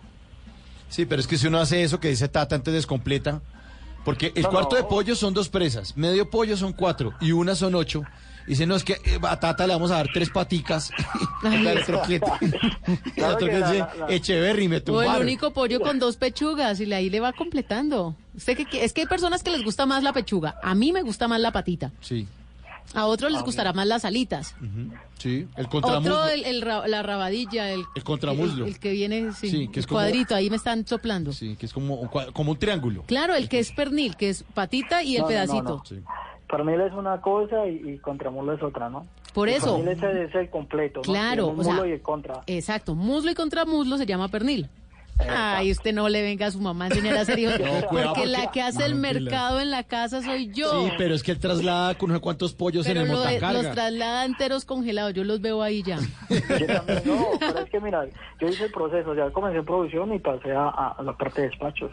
[0.90, 3.40] Sí, pero es que si uno hace eso que dice Tata, antes descompleta.
[4.04, 4.82] Porque el No, cuarto no.
[4.82, 8.02] de pollo son dos presas, medio pollo son cuatro y una son ocho.
[8.46, 10.90] Y dice, no, es que eh, a Tata le vamos a dar tres paticas.
[11.44, 12.26] El otro cliente-
[13.16, 15.22] dice, Echeverry, me O el tumbaron.
[15.22, 18.16] único pollo con dos pechugas y ahí le va completando.
[18.34, 20.56] Usted que que- es que hay personas que les gusta más la pechuga.
[20.62, 21.92] A mí me gusta más la patita.
[22.00, 22.26] Sí,
[22.94, 24.54] A otros les gustará más las alitas.
[25.18, 26.26] sí, el Otro contramuslo.
[26.28, 28.64] el, el ra- la rabadilla, el, El contramuslo.
[28.64, 31.32] El, el que viene, sí, Sí, que el es como- cuadrito, ahí me están soplando.
[31.32, 33.04] Sí, que es como, como un triángulo.
[33.06, 35.82] Claro, el que es pernil, que es patita y el No, pedacito.
[35.90, 36.04] no, no.
[36.48, 39.06] Pernil es una cosa y, y contramulo es otra, ¿no?
[39.32, 39.76] Por El eso.
[39.76, 41.02] pernil es el, es el completo, ¿no?
[41.04, 42.40] Claro, o el mulo sea, y el contra.
[42.48, 44.68] Exacto, muslo y contramuslo se llama pernil.
[45.28, 47.86] Ay, usted no le venga a su mamá a enseñar a hacer hijos, No, porque,
[47.86, 50.70] cuidado, porque- la que hace el mercado en la casa soy yo.
[50.70, 53.20] Sí, pero es que él traslada con no sé cuántos pollos Pero en el lo
[53.22, 55.98] de- los traslada enteros congelados, yo los veo ahí ya.
[56.28, 58.04] Yo también, no, pero es que mira,
[58.40, 61.90] yo hice el proceso, ya comencé en producción y pasé a, la parte de despachos.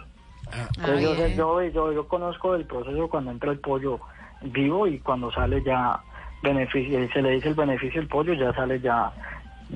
[0.78, 1.38] Entonces, yo, sé- bien.
[1.38, 3.99] yo, yo, yo conozco el proceso cuando entra el pollo
[4.41, 5.99] vivo y cuando sale ya
[6.43, 9.11] beneficio, y se le dice el beneficio del pollo, ya sale ya,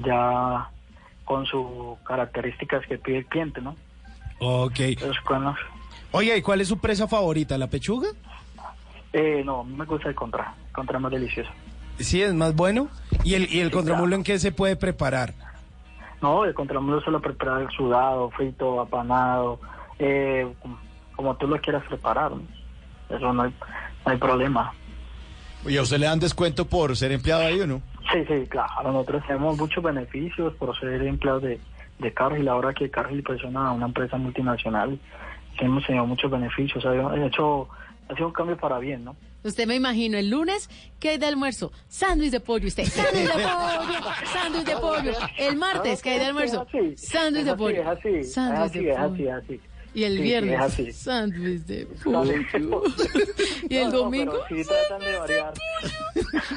[0.05, 0.69] ya
[1.25, 3.75] con sus características que pide el cliente, ¿no?
[4.39, 4.79] Ok.
[6.11, 7.57] Oiga, ¿y cuál es su presa favorita?
[7.57, 8.09] ¿La pechuga?
[9.13, 11.49] eh, no, me gusta el contra, el contra más delicioso.
[11.99, 12.87] Sí, es más bueno.
[13.23, 15.33] ¿Y el, y el contramulo en qué se puede preparar?
[16.21, 19.59] No, el contramulo se lo prepara sudado, frito, apanado,
[19.99, 20.47] eh,
[21.15, 22.31] como tú lo quieras preparar.
[22.31, 22.41] ¿no?
[23.15, 23.53] Eso no hay,
[24.05, 24.73] no hay problema.
[25.65, 27.81] ¿Y a usted le dan descuento por ser empleado ahí o no?
[28.11, 28.91] Sí, sí, claro.
[28.91, 31.59] Nosotros tenemos muchos beneficios por ser empleados de,
[31.99, 32.47] de Cargill.
[32.47, 34.99] Ahora que Cargill pues, es una, una empresa multinacional,
[35.59, 36.85] hemos tenido muchos beneficios.
[36.85, 37.69] Ha hecho,
[38.09, 39.15] ha sido un cambio para bien, ¿no?
[39.43, 41.71] Usted me imagino el lunes, ¿qué hay de almuerzo?
[41.87, 42.83] Sándwich de pollo, usted.
[42.85, 45.13] Sándwich de pollo, sándwich de pollo.
[45.37, 46.67] El martes, ¿qué hay de almuerzo?
[46.95, 47.81] Sándwich de pollo.
[47.81, 49.61] es así, es Sándwich así, es así, es así.
[49.93, 50.91] Y el Sí, sí, viernes, es así.
[50.93, 52.33] sándwich de pollo.
[53.69, 55.53] Y el No, no, domingo, pero sí tratan de variar.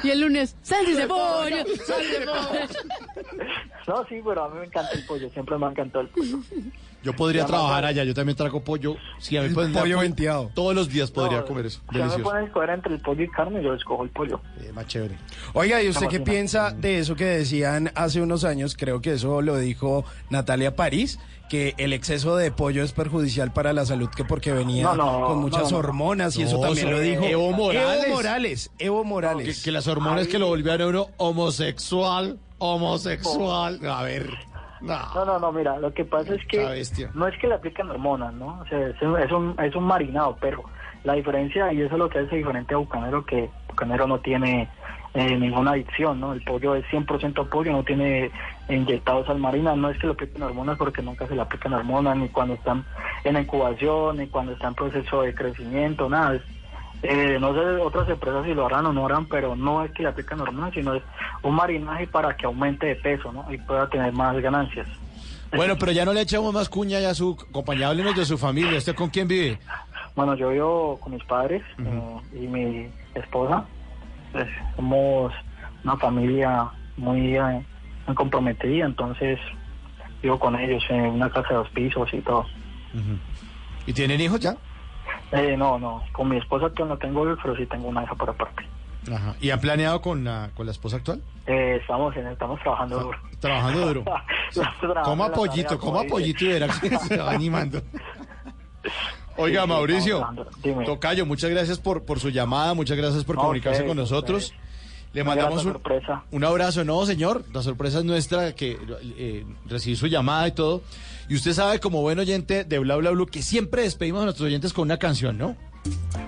[0.03, 3.45] y el lunes, sándwich de pollo, sándwich de pollo.
[3.87, 5.29] No, sí, pero a mí me encanta el pollo.
[5.29, 6.39] Siempre me ha encantado el pollo.
[7.05, 8.95] Yo podría Ya, trabajar allá, yo también trago pollo.
[9.19, 10.49] Si a mí pueden pollo venteado.
[10.55, 11.79] Todos los días podría No, comer eso.
[11.87, 12.23] Si me Delicioso.
[12.23, 14.41] ponen a escoger entre el pollo y carne, yo escojo el pollo.
[14.59, 15.15] Eh, más chévere.
[15.53, 18.75] Oiga, ¿y usted qué piensa de eso que decían hace unos años?
[18.75, 23.71] Creo que eso lo dijo Natalia París, que el exceso de pollo es perjudicial para
[23.71, 25.77] la salud, que porque venía No, no, con muchas no, no.
[25.77, 28.05] hormonas, y eso también lo dijo Evo Morales.
[28.07, 28.71] Evo Morales.
[28.79, 29.63] Evo Que, Morales.
[29.63, 33.79] que las hormonas que lo volvían a uno homosexual, homosexual.
[33.87, 34.27] A ver.
[34.85, 34.99] No.
[35.15, 36.59] No, no, no, mira, lo que pasa es que
[37.15, 38.59] no es que le aplican hormonas, ¿no?
[38.61, 40.63] O sea, es un, es un, es un marinado, pero
[41.03, 44.69] la diferencia, y eso es lo que hace diferente a Bucanero, que Bucanero no tiene
[45.15, 46.33] eh, ninguna adicción, ¿no?
[46.33, 48.29] El pollo es 100% pollo, no tiene
[48.69, 52.17] inyectados al marina, no es que le apliquen hormonas porque nunca se le aplican hormonas,
[52.17, 52.85] ni cuando están
[53.23, 56.35] en incubación, ni cuando está en proceso de crecimiento, nada.
[56.35, 56.41] Es,
[57.07, 60.03] eh, no sé otras empresas si lo harán o no harán, pero no es que
[60.03, 61.03] le aplican hormonas, sino es
[61.43, 63.45] un marinaje para que aumente de peso, ¿no?
[63.51, 64.87] Y pueda tener más ganancias.
[65.55, 68.37] Bueno, pero ya no le echamos más cuña ya a su compañero, háblenos de su
[68.37, 68.77] familia.
[68.77, 69.59] ¿Usted con quién vive?
[70.15, 73.65] Bueno, yo vivo con mis padres eh, y mi esposa.
[74.31, 75.33] Pues, somos
[75.83, 77.65] una familia muy, eh,
[78.07, 79.39] muy comprometida, entonces
[80.21, 82.45] vivo con ellos en una casa de dos pisos y todo.
[83.85, 84.57] ¿Y tienen hijos ya?
[85.35, 88.15] Eh, no, no, con mi esposa que no tengo hijos, pero sí tengo una hija
[88.15, 88.65] por aparte.
[89.13, 89.35] Ajá.
[89.39, 91.21] ¿Y han planeado con la, con la esposa actual?
[91.45, 93.17] Eh, estamos en, estamos trabajando duro.
[93.39, 94.03] Trabajando duro.
[94.79, 97.81] Trabajando pollito, tarea, coma como pollito y verá que se va animando.
[99.37, 100.27] Oiga, Sí, Mauricio.
[100.85, 104.43] Tocayo, muchas gracias por, por su llamada, muchas gracias por No, comunicarse ustedes, con nosotros.
[104.45, 104.64] ustedes.
[105.15, 106.23] Le mandamos un, sorpresa.
[106.29, 106.83] un abrazo.
[106.83, 108.77] No, señor, la sorpresa es nuestra, que
[109.17, 110.81] eh, recibí su llamada y todo.
[111.29, 114.45] Y usted sabe, como buen oyente de Bla Bla Blue, que siempre despedimos a nuestros
[114.45, 115.55] oyentes con una canción, ¿no?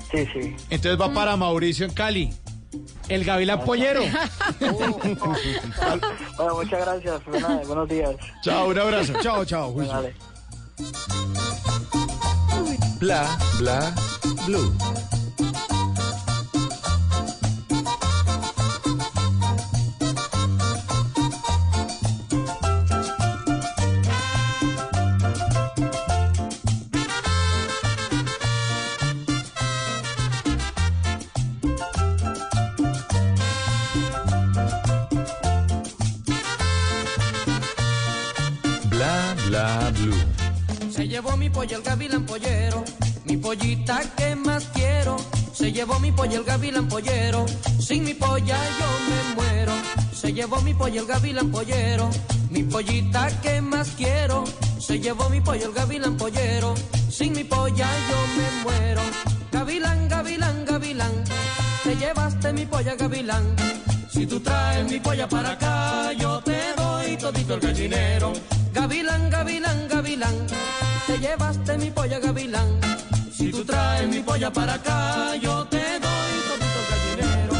[0.09, 0.55] Sí, sí.
[0.69, 2.33] Entonces va para Mauricio en Cali.
[3.09, 4.01] El gavilán pollero.
[6.37, 7.21] Bueno, muchas gracias.
[7.67, 8.15] Buenos días.
[8.41, 9.13] Chao, un abrazo.
[9.21, 9.93] Chao, chao, juicio.
[9.93, 10.15] Dale.
[12.99, 13.95] Bla, bla,
[14.45, 14.73] blue.
[41.17, 42.83] Llevó mi pollo el gavilán pollero,
[43.25, 45.17] mi pollita que más quiero.
[45.51, 47.43] Se llevó mi pollo el gavilán pollero,
[47.79, 49.71] sin mi polla yo me muero.
[50.13, 52.11] Se llevó mi pollo el gavilán pollero,
[52.51, 54.43] mi pollita que más quiero.
[54.79, 56.75] Se llevó mi pollo el gavilán pollero,
[57.09, 59.01] sin mi polla yo me muero.
[59.51, 61.23] Gavilán, gavilán, gavilán,
[61.83, 63.55] te llevaste mi polla gavilán.
[64.13, 68.33] Si tú traes mi polla para acá, yo te doy todito el gallinero.
[68.71, 70.35] Gavilán, gavilán, gavilán,
[71.19, 72.79] te llevaste mi polla gavilán.
[73.31, 77.55] Si tú traes mi polla para acá, yo te doy todito el gallinero.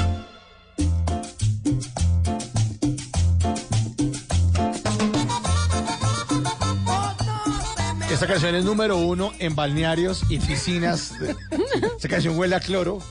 [8.11, 11.13] Esta canción es número uno en balnearios y piscinas.
[11.95, 13.01] Esta canción huele a cloro.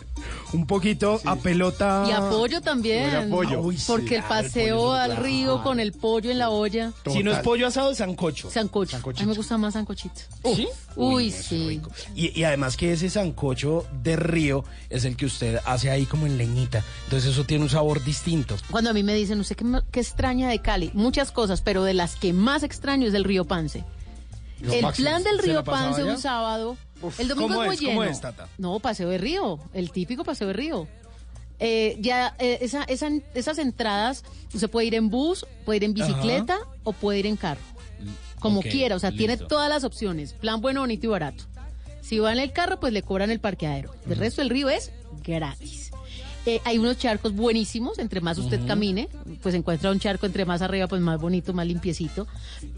[0.52, 2.04] Un poquito a pelota.
[2.08, 3.04] Y apoyo también.
[3.04, 3.60] Huele a pollo.
[3.60, 6.92] Uy, Porque el paseo pollo al río con el pollo en la olla.
[7.10, 8.50] Si no es pollo asado, es sancocho.
[8.50, 8.96] Sancocho.
[8.96, 10.20] A mí me gusta más sancochito.
[10.54, 10.68] ¿Sí?
[10.94, 11.80] Uy, sí.
[12.14, 16.26] Y, y además que ese sancocho de río es el que usted hace ahí como
[16.26, 16.84] en leñita.
[17.04, 18.56] Entonces eso tiene un sabor distinto.
[18.70, 20.90] Cuando a mí me dicen, ¿usted qué, qué extraña de Cali?
[20.94, 23.84] Muchas cosas, pero de las que más extraño es el río Pance.
[24.60, 25.10] Los el máximos.
[25.10, 26.76] plan del ¿Se la río Pance un sábado.
[27.18, 27.80] El domingo ¿cómo es muy es?
[27.80, 28.04] ¿Cómo lleno.
[28.12, 28.48] es, Tata?
[28.58, 30.88] No, paseo de río, el típico paseo de río.
[31.58, 35.94] Eh, ya eh, esa- esa- esas entradas, usted puede ir en bus, puede ir en
[35.94, 37.60] bicicleta o puede ir en carro.
[38.40, 40.34] Como quiera, o sea, tiene todas las opciones.
[40.34, 41.44] Plan bueno, bonito y barato.
[42.02, 43.92] Si va en el carro, pues le cobran el parqueadero.
[44.08, 44.92] El resto del río es
[45.24, 45.90] gratis.
[46.44, 49.08] Eh, hay unos charcos buenísimos, entre más usted camine,
[49.42, 52.28] pues encuentra un charco entre más arriba, pues más bonito, más limpiecito.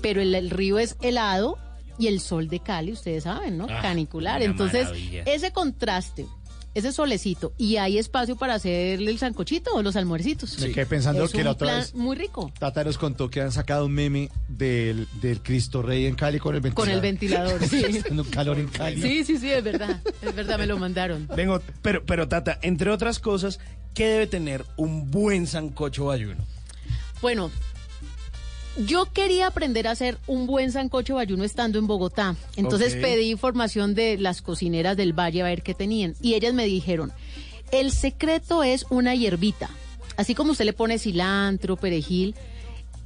[0.00, 1.58] Pero el, el río es helado
[1.99, 3.66] y el sol de Cali, ustedes saben, ¿no?
[3.68, 4.42] Ah, Canicular.
[4.42, 5.22] Entonces, maravilla.
[5.24, 6.26] ese contraste,
[6.74, 10.59] ese solecito, y hay espacio para hacerle el sancochito o los almuercitos.
[10.61, 12.53] Me quedé pensando es que la otra plan vez muy rico.
[12.59, 16.55] Tata nos contó que han sacado un meme del, del Cristo Rey en Cali con
[16.55, 16.86] el ventilador.
[16.86, 17.84] Con el ventilador, sí.
[18.11, 19.03] Un calor en Cali.
[19.03, 20.01] Sí, sí, sí, es verdad.
[20.22, 21.28] Es verdad, me lo mandaron.
[21.34, 23.59] Vengo, pero, pero Tata, entre otras cosas,
[23.94, 26.44] ¿qué debe tener un buen sancocho bayuno?
[27.20, 27.51] Bueno,
[28.87, 32.37] yo quería aprender a hacer un buen sancocho bayuno estando en Bogotá.
[32.57, 36.14] Entonces pedí información de las cocineras del valle a ver qué tenían.
[36.22, 37.12] Y ellas me dijeron,
[37.72, 39.70] el secreto es una hierbita.
[40.16, 42.35] Así como usted le pone cilantro, perejil,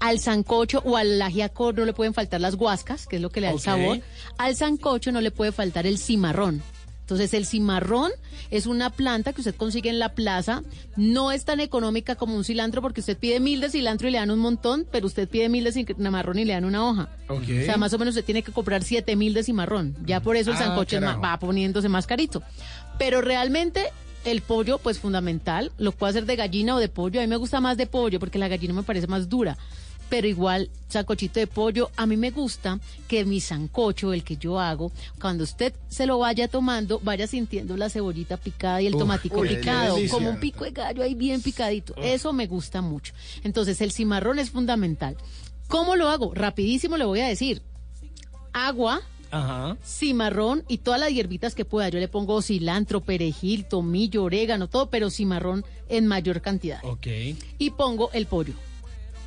[0.01, 3.41] al sancocho o al ajiaco no le pueden faltar las guascas, que es lo que
[3.41, 4.01] le da el sabor.
[4.39, 6.62] Al sancocho no le puede faltar el cimarrón.
[7.12, 8.10] Entonces el cimarrón
[8.50, 10.62] es una planta que usted consigue en la plaza.
[10.96, 14.18] No es tan económica como un cilantro porque usted pide mil de cilantro y le
[14.18, 17.10] dan un montón, pero usted pide mil de cimarrón y le dan una hoja.
[17.28, 19.94] O sea, más o menos usted tiene que comprar siete mil de cimarrón.
[20.06, 22.42] Ya por eso el Ah, sancocho va poniéndose más carito.
[22.98, 23.84] Pero realmente
[24.24, 27.20] el pollo, pues fundamental, lo puede hacer de gallina o de pollo.
[27.20, 29.58] A mí me gusta más de pollo porque la gallina me parece más dura.
[30.12, 34.60] Pero igual, sancochito de pollo, a mí me gusta que mi sancocho, el que yo
[34.60, 39.00] hago, cuando usted se lo vaya tomando, vaya sintiendo la cebollita picada y el Uf,
[39.00, 41.94] tomatico uy, picado, como un pico de gallo ahí bien picadito.
[41.96, 43.14] Eso me gusta mucho.
[43.42, 45.16] Entonces, el cimarrón es fundamental.
[45.66, 46.34] ¿Cómo lo hago?
[46.34, 47.62] Rapidísimo le voy a decir.
[48.52, 49.00] Agua,
[49.30, 49.78] Ajá.
[49.82, 51.88] cimarrón y todas las hierbitas que pueda.
[51.88, 56.80] Yo le pongo cilantro, perejil, tomillo, orégano, todo, pero cimarrón en mayor cantidad.
[56.84, 57.06] Ok.
[57.56, 58.52] Y pongo el pollo.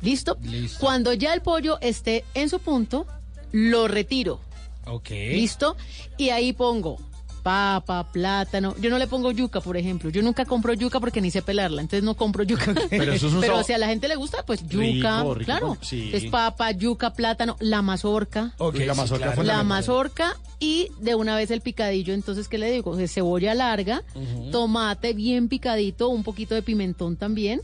[0.06, 0.38] ¿Listo?
[0.42, 0.78] Listo.
[0.80, 3.06] Cuando ya el pollo esté en su punto,
[3.52, 4.40] lo retiro.
[4.86, 5.10] Ok.
[5.10, 5.76] ¿Listo?
[6.16, 6.98] Y ahí pongo
[7.42, 8.74] papa, plátano.
[8.80, 10.10] Yo no le pongo yuca, por ejemplo.
[10.10, 12.74] Yo nunca compro yuca porque ni sé pelarla, entonces no compro yuca.
[12.90, 15.44] Pero eso es un sabor- si a la gente le gusta, pues yuca, Rico, rico,
[15.44, 15.76] claro.
[15.80, 16.10] sí.
[16.12, 18.52] Es papa, yuca, plátano, la mazorca.
[18.58, 19.42] Ok, La sí, mazorca claro.
[19.44, 22.14] La mazorca y de una vez el picadillo.
[22.14, 22.96] Entonces, ¿qué le digo?
[22.96, 24.02] De cebolla larga,
[24.50, 27.60] tomate bien picadito, un poquito de pimentón también,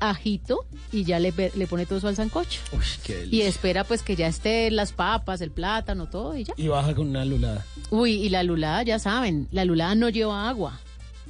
[0.00, 2.60] ajito y ya le, le pone todo eso al sancocho.
[2.72, 6.54] Uy, qué Y espera pues que ya estén las papas, el plátano, todo y ya.
[6.56, 7.64] Y baja con una lulada.
[7.90, 10.80] Uy, y la lulada, ya saben, la lulada no lleva agua.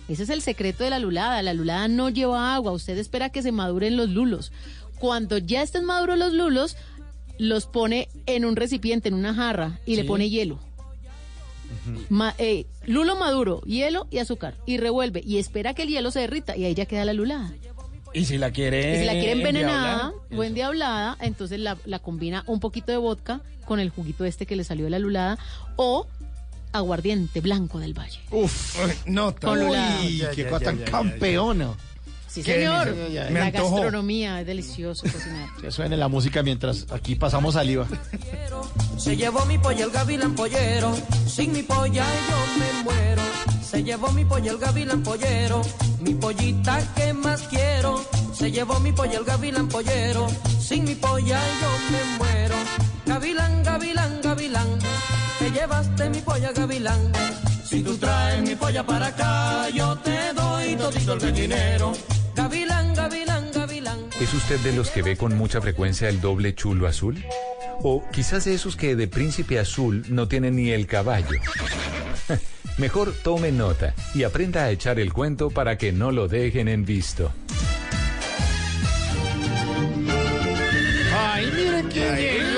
[0.08, 1.42] Ese es el secreto de la lulada.
[1.42, 2.70] La lulada no lleva agua.
[2.72, 4.52] Usted espera que se maduren los lulos.
[5.00, 6.76] Cuando ya estén maduros los lulos,
[7.38, 10.58] los pone en un recipiente, en una jarra, y le pone hielo.
[12.08, 14.54] Ma- eh, lulo maduro, hielo y azúcar.
[14.64, 15.22] Y revuelve.
[15.26, 16.56] Y espera que el hielo se derrita.
[16.56, 17.52] Y ahí ya queda la lulada.
[18.18, 18.96] Y si la quiere.
[18.96, 23.40] Y si la quiere envenenada o endiablada, entonces la, la combina un poquito de vodka
[23.66, 25.38] con el juguito este que le salió de la lulada.
[25.76, 26.06] O
[26.72, 28.20] aguardiente blanco del valle.
[28.30, 30.00] Uf, no, Con lulada.
[30.02, 31.74] Uy, Ya, qué ya, cosa ya, tan ya, ya, campeona.
[32.26, 32.94] Sí, Qué señor.
[32.94, 33.76] Me La antojó.
[33.76, 35.48] gastronomía es delicioso cocinar.
[35.60, 37.86] Que suene la música mientras aquí pasamos saliva.
[38.98, 40.94] Se llevó mi polla el gavilán pollero,
[41.26, 43.22] sin mi polla yo me muero.
[43.62, 45.62] Se llevó mi polla el gavilán pollero,
[46.00, 47.65] mi pollita que más quiero.
[48.36, 50.26] Se llevó mi polla el gavilán pollero,
[50.60, 52.54] sin mi polla yo me muero.
[53.06, 54.78] Gavilán, gavilán, gavilán,
[55.38, 57.12] te llevaste mi polla gavilán.
[57.64, 61.92] Si tú traes mi polla para acá, yo te doy todito el dinero.
[62.34, 63.98] Gavilán, gavilán, gavilán.
[64.20, 67.24] ¿Es usted de los que ve con mucha frecuencia el doble chulo azul?
[67.82, 71.40] O quizás de esos que de príncipe azul no tienen ni el caballo.
[72.78, 76.84] Mejor tome nota y aprenda a echar el cuento para que no lo dejen en
[76.84, 77.32] visto.
[82.14, 82.56] Llegó.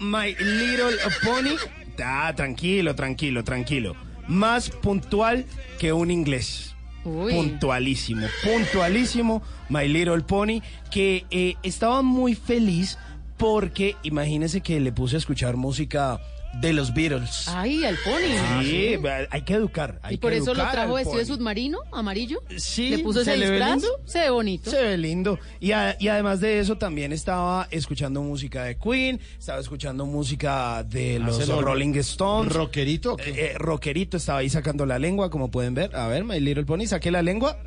[0.00, 1.56] My Little Pony.
[2.02, 3.94] Ah, tranquilo, tranquilo, tranquilo.
[4.26, 5.44] Más puntual
[5.78, 6.74] que un inglés.
[7.04, 7.32] Uy.
[7.32, 12.98] Puntualísimo, puntualísimo, My Little Pony, que eh, estaba muy feliz
[13.38, 16.20] porque imagínese que le puse a escuchar música
[16.54, 17.46] de los Beatles.
[17.48, 18.62] Ay, al pony.
[18.62, 18.96] Sí,
[19.30, 19.98] hay que educar.
[20.02, 22.42] hay Y por que eso lo trajo vestido de submarino, amarillo.
[22.56, 23.82] Sí, Le puso ese ¿se le ve disfraz.
[24.04, 24.70] Se ve bonito.
[24.70, 25.38] Se ve lindo.
[25.60, 30.82] Y, a- y además de eso, también estaba escuchando música de Queen, estaba escuchando música
[30.84, 32.52] de los Hace lo- Rolling Stones.
[32.52, 35.94] ¿Rockerito Eh, eh, rockerito estaba ahí sacando la lengua, como pueden ver.
[35.94, 37.58] A ver, My Little Pony, saqué la lengua.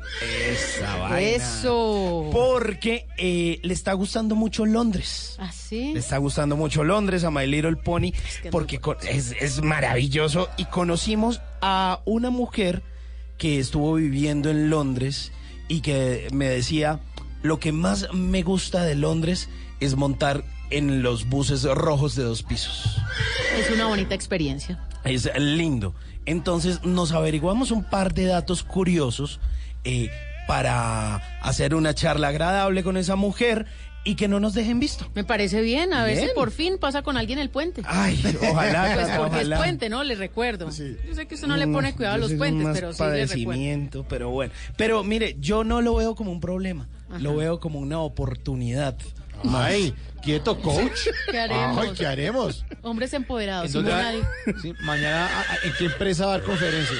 [0.50, 1.20] Esa vaina.
[1.20, 2.28] Eso.
[2.32, 5.36] Porque eh, le está gustando mucho Londres.
[5.38, 5.92] ¿Ah, sí?
[5.92, 8.12] Le está gustando mucho Londres a My Little Pony
[8.42, 8.73] que porque
[9.08, 10.48] es maravilloso.
[10.56, 12.82] Y conocimos a una mujer
[13.38, 15.32] que estuvo viviendo en Londres
[15.68, 17.00] y que me decía,
[17.42, 19.48] lo que más me gusta de Londres
[19.80, 22.98] es montar en los buses rojos de dos pisos.
[23.58, 24.80] Es una bonita experiencia.
[25.04, 25.94] Es lindo.
[26.26, 29.40] Entonces nos averiguamos un par de datos curiosos
[29.84, 30.10] eh,
[30.46, 33.66] para hacer una charla agradable con esa mujer
[34.04, 35.10] y que no nos dejen visto.
[35.14, 35.92] Me parece bien.
[35.94, 36.28] A ver Bien.
[36.28, 37.82] si por fin pasa con alguien el puente.
[37.86, 39.56] Ay, ojalá, Pues porque ojalá.
[39.56, 40.04] es puente, ¿no?
[40.04, 40.66] Le recuerdo.
[40.70, 43.08] Yo sé que usted no le pone cuidado a los puentes, más pero sí le
[43.08, 43.26] recuerdo.
[43.26, 44.52] padecimiento, pero bueno.
[44.76, 46.88] Pero mire, yo no lo veo como un problema,
[47.20, 48.96] lo veo como una oportunidad.
[49.50, 51.00] Ay, quieto, coach.
[51.30, 51.78] ¿Qué haremos?
[51.84, 52.64] Ay, ¿qué haremos?
[52.82, 53.66] Hombres empoderados.
[53.66, 54.12] ¿En dónde Simón va-
[54.46, 54.60] Nadie.
[54.62, 56.96] Sí, mañana, ¿a- a- ¿en qué empresa va a dar conferencia?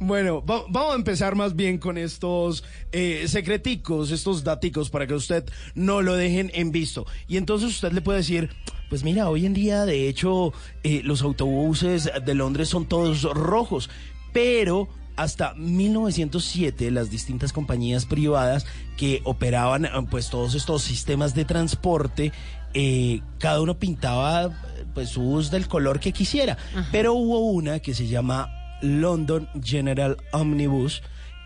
[0.00, 5.14] Bueno, va- vamos a empezar más bien con estos eh, secreticos, estos daticos para que
[5.14, 5.44] usted
[5.74, 7.06] no lo dejen en visto.
[7.28, 8.50] Y entonces usted le puede decir,
[8.90, 10.52] pues mira, hoy en día de hecho
[10.82, 13.88] eh, los autobuses de Londres son todos rojos,
[14.32, 18.66] pero hasta 1907 las distintas compañías privadas
[18.96, 22.32] que operaban eh, pues todos estos sistemas de transporte
[22.74, 24.58] eh, cada uno pintaba
[24.94, 26.56] pues su bus del color que quisiera
[26.90, 28.50] pero hubo una que se llama
[28.82, 31.02] London General Omnibus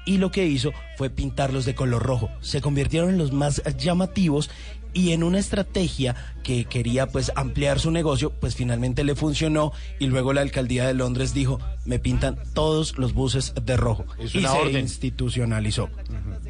[0.06, 2.30] y lo que hizo fue pintarlos de color rojo.
[2.40, 4.50] Se convirtieron en los más llamativos
[4.96, 10.06] y en una estrategia que quería pues ampliar su negocio, pues finalmente le funcionó y
[10.06, 14.38] luego la alcaldía de Londres dijo, me pintan todos los buses de rojo Es y
[14.38, 14.76] una se orden.
[14.80, 15.90] institucionalizó.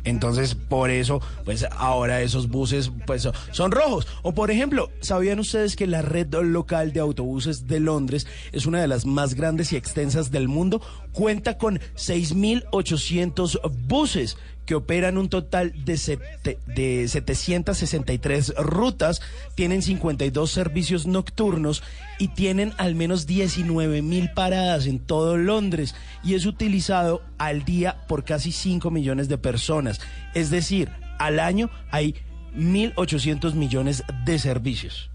[0.05, 4.07] Entonces, por eso, pues ahora esos buses pues so- son rojos.
[4.23, 8.81] O por ejemplo, ¿sabían ustedes que la red local de autobuses de Londres es una
[8.81, 10.81] de las más grandes y extensas del mundo?
[11.11, 14.37] Cuenta con 6.800 buses
[14.67, 19.23] que operan un total de, sete- de 763 rutas,
[19.55, 21.83] tienen 52 servicios nocturnos
[22.19, 25.95] y tienen al menos 19 mil paradas en todo Londres
[26.25, 30.01] y es utilizado al día por casi 5 millones de personas.
[30.35, 32.15] Es decir, al año hay
[32.57, 35.11] 1.800 millones de servicios.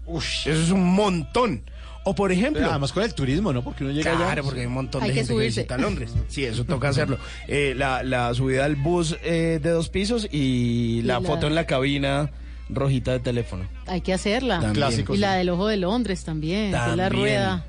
[0.50, 1.62] Eso es un montón.
[2.04, 2.68] O por ejemplo...
[2.68, 3.62] Además con el turismo, ¿no?
[3.62, 4.24] Porque uno llega allá.
[4.24, 5.54] Claro, porque hay un montón Hay de que gente subirse.
[5.54, 6.10] que visita Londres.
[6.28, 7.18] Sí, eso toca hacerlo.
[7.46, 11.54] Eh, la, la subida al bus eh, de dos pisos y la, la- foto en
[11.54, 12.30] la cabina
[12.68, 13.68] rojita de teléfono.
[13.86, 14.54] Hay que hacerla.
[14.54, 14.74] También.
[14.74, 15.20] Clásico, y sí.
[15.20, 17.64] la del ojo de Londres también, la rueda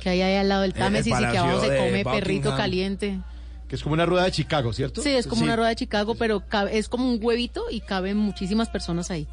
[0.00, 3.20] que hay ahí al lado del El- Támesis y que abajo se come perrito caliente.
[3.68, 5.02] Que es como una rueda de Chicago, ¿cierto?
[5.02, 8.16] Sí, es como una rueda de Chicago, pero cabe- es como un huevito y caben
[8.16, 9.26] muchísimas personas ahí.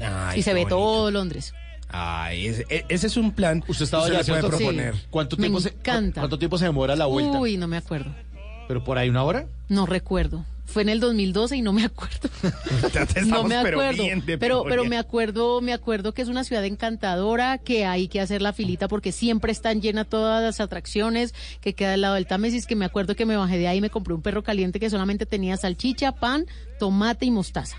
[0.00, 0.76] Ay, y se ve bonito.
[0.76, 1.52] todo Londres.
[1.92, 3.64] Ay, ese, ese es un plan.
[3.66, 4.94] Usted estaba se le puede proponer.
[4.94, 5.00] Sí.
[5.10, 6.20] ¿Cuánto Me tiempo, se, encanta.
[6.20, 7.38] ¿Cuánto tiempo se demora la vuelta?
[7.38, 8.14] Uy, no me acuerdo.
[8.68, 9.46] ¿Pero por ahí una hora?
[9.68, 10.44] No recuerdo.
[10.66, 12.30] Fue en el 2012 y no me acuerdo.
[12.94, 14.04] Ya no me pero acuerdo.
[14.24, 14.88] pero, pero memoria.
[14.90, 18.86] me acuerdo, me acuerdo que es una ciudad encantadora, que hay que hacer la filita
[18.86, 22.84] porque siempre están llenas todas las atracciones, que queda al lado del Támesis, que me
[22.84, 25.56] acuerdo que me bajé de ahí y me compré un perro caliente que solamente tenía
[25.56, 26.46] salchicha, pan,
[26.78, 27.76] tomate y mostaza.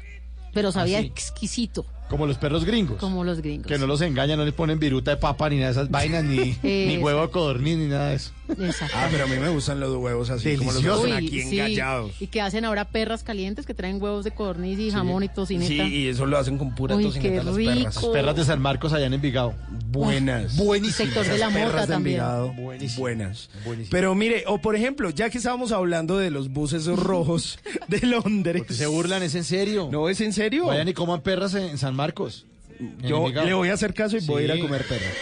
[0.53, 1.07] Pero sabía Ah, sí.
[1.07, 2.97] exquisito, Como los perros gringos.
[2.97, 3.67] como los gringos.
[3.67, 6.25] Que no los engañan, no les ponen viruta de papa ni nada de esas vainas,
[6.25, 8.31] ni, ni huevo de codorniz, ni nada de eso.
[8.49, 8.95] Exacto.
[8.97, 11.03] Ah, pero a mí me gustan los huevos así, como los Delicioso.
[11.05, 11.59] hacen aquí sí.
[11.59, 12.11] engallados.
[12.21, 15.69] Y que hacen ahora perras calientes que traen huevos de codorniz y jamón y tocineta.
[15.69, 17.71] Sí, y eso lo hacen con pura Uy, tocineta qué las rico.
[17.73, 17.95] perras.
[17.95, 19.53] Las Perras de San Marcos allá en Envigado.
[19.87, 20.57] Buenas.
[20.57, 20.95] Buenísimas.
[21.13, 22.19] Sector de la mota también.
[22.19, 22.53] Envigado,
[22.97, 23.49] buenas.
[23.89, 28.63] Pero mire, o por ejemplo, ya que estábamos hablando de los buses rojos de Londres.
[28.69, 29.87] Se burlan, ¿es en serio?
[29.91, 30.65] No, ¿es en serio?
[30.65, 32.45] Vayan y coman perras en, en San Marcos.
[32.79, 33.47] en Yo Envigado.
[33.47, 35.13] le voy a hacer caso y voy a ir a comer perras.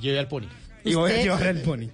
[0.00, 0.46] Lleve al pony.
[0.84, 1.86] Y voy a llevar el pony.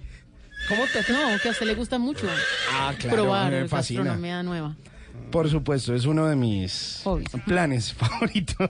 [0.71, 1.11] ¿Cómo te.?
[1.13, 2.27] No, que a usted le gusta mucho
[2.71, 3.99] Ah, claro, probar me fascina.
[4.01, 4.75] gastronomía nueva.
[5.29, 7.29] Por supuesto, es uno de mis Hobbies.
[7.45, 8.69] planes favoritos.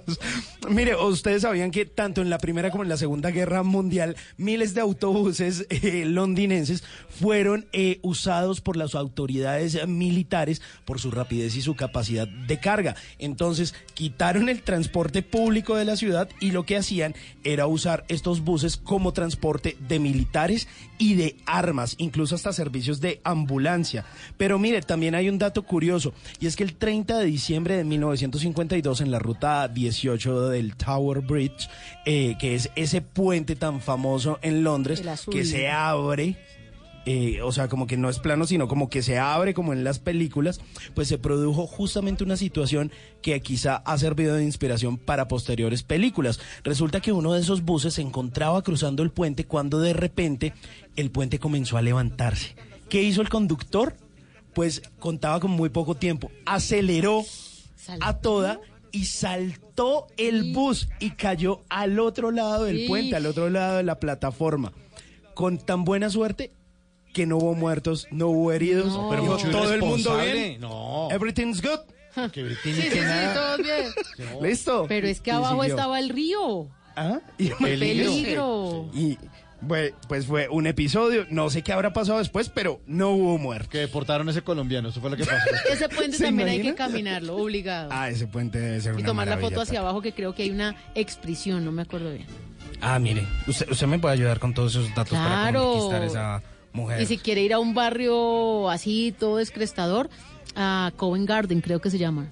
[0.70, 4.76] Mire, ustedes sabían que tanto en la Primera como en la Segunda Guerra Mundial, miles
[4.76, 11.62] de autobuses eh, londinenses fueron eh, usados por las autoridades militares por su rapidez y
[11.64, 12.96] su capacidad de carga.
[13.18, 18.42] Entonces, quitaron el transporte público de la ciudad y lo que hacían era usar estos
[18.42, 20.68] buses como transporte de militares
[21.02, 24.06] y de armas, incluso hasta servicios de ambulancia.
[24.38, 27.84] Pero mire, también hay un dato curioso, y es que el 30 de diciembre de
[27.84, 31.68] 1952 en la ruta 18 del Tower Bridge,
[32.06, 36.38] eh, que es ese puente tan famoso en Londres, que se abre
[37.06, 39.84] eh, o sea, como que no es plano, sino como que se abre como en
[39.84, 40.62] las películas,
[40.94, 42.92] pues se produjo justamente una situación
[43.22, 46.40] que quizá ha servido de inspiración para posteriores películas.
[46.64, 50.54] Resulta que uno de esos buses se encontraba cruzando el puente cuando de repente
[50.96, 52.56] el puente comenzó a levantarse.
[52.88, 53.96] ¿Qué hizo el conductor?
[54.54, 57.24] Pues contaba con muy poco tiempo, aceleró
[58.02, 58.60] a toda
[58.92, 63.84] y saltó el bus y cayó al otro lado del puente, al otro lado de
[63.84, 64.72] la plataforma.
[65.34, 66.52] Con tan buena suerte
[67.14, 69.10] que no hubo muertos, no hubo heridos, No.
[69.10, 70.60] pero Mucho todo el mundo bien.
[70.62, 71.10] No.
[71.12, 71.80] Everything's good.
[72.32, 73.00] Que Sí, sí, sí,
[73.34, 74.40] todos bien.
[74.42, 74.86] Listo.
[74.90, 75.76] Pero es que Y abajo siguió.
[75.76, 76.68] estaba el río.
[76.96, 77.20] ¿Ah?
[77.38, 78.90] Y Peligro.
[78.94, 79.18] Y
[79.66, 83.70] bue- pues fue un episodio, no sé qué habrá pasado después, pero no hubo muertos.
[83.70, 85.38] Que deportaron a ese colombiano, eso fue lo que pasó.
[85.72, 87.90] Ese puente ¿Se también hay que caminarlo, obligado.
[87.94, 89.82] Ah, ese puente debe ser y una tomar la foto hacia Tata.
[89.82, 92.26] abajo que creo que hay una expresión, no me acuerdo bien.
[92.82, 95.64] Ah, mire, usted, usted me puede ayudar con todos esos datos para Claro.
[95.74, 96.44] conquistar esa
[96.74, 97.02] mujer.
[97.02, 100.10] Y si quiere ir a un barrio así, todo descrestador,
[100.56, 102.28] a Covent Garden creo que se llama.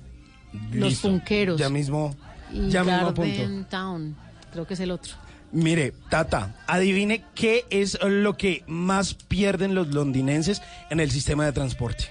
[0.72, 1.60] Los punqueros.
[1.60, 2.16] Ya mismo,
[2.52, 3.70] Y ya mismo Garden apunto.
[3.70, 4.16] Town,
[4.52, 5.14] creo que es el otro.
[5.52, 10.62] Mire, Tata, adivine qué es lo que más pierden los londinenses
[10.92, 12.06] en el sistema de transporte.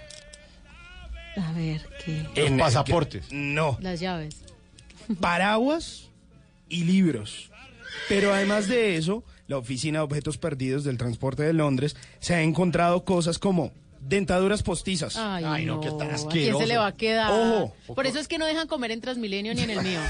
[1.36, 2.26] A ver, ¿qué?
[2.34, 3.26] En- pasaportes.
[3.30, 4.36] No, Las llaves.
[5.20, 6.08] paraguas
[6.68, 7.50] y libros.
[8.08, 12.42] Pero además de eso, la Oficina de Objetos Perdidos del Transporte de Londres se ha
[12.42, 15.16] encontrado cosas como dentaduras postizas.
[15.16, 16.60] Ay, no, qué tan ¿a quién asqueroso.
[16.60, 17.32] se le va a quedar?
[17.32, 17.74] Ojo.
[17.94, 20.00] Por eso es que no dejan comer en Transmilenio ni en el mío.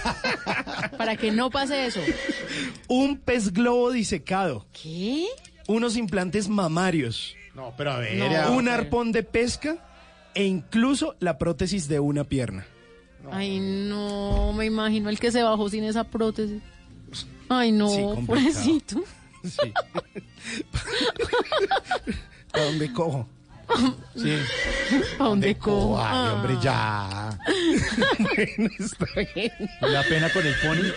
[0.98, 2.00] Para que no pase eso.
[2.88, 4.66] Un pez globo disecado.
[4.72, 5.26] ¿Qué?
[5.66, 7.34] Unos implantes mamarios.
[7.54, 8.30] No, pero a ver.
[8.30, 8.52] No.
[8.52, 9.84] un arpón de pesca
[10.34, 12.66] e incluso la prótesis de una pierna.
[13.30, 16.62] Ay, no, me imagino el que se bajó sin esa prótesis.
[17.48, 19.02] Ay, no, Sí, pobrecito.
[19.44, 19.72] Sí.
[22.52, 23.26] ¿A dónde cojo?
[24.16, 24.38] Sí.
[25.18, 26.00] ¿A dónde cojo?
[26.00, 27.36] Ay, hombre, ya.
[28.18, 29.52] bueno, está bien.
[29.82, 30.92] Me da pena con el pony.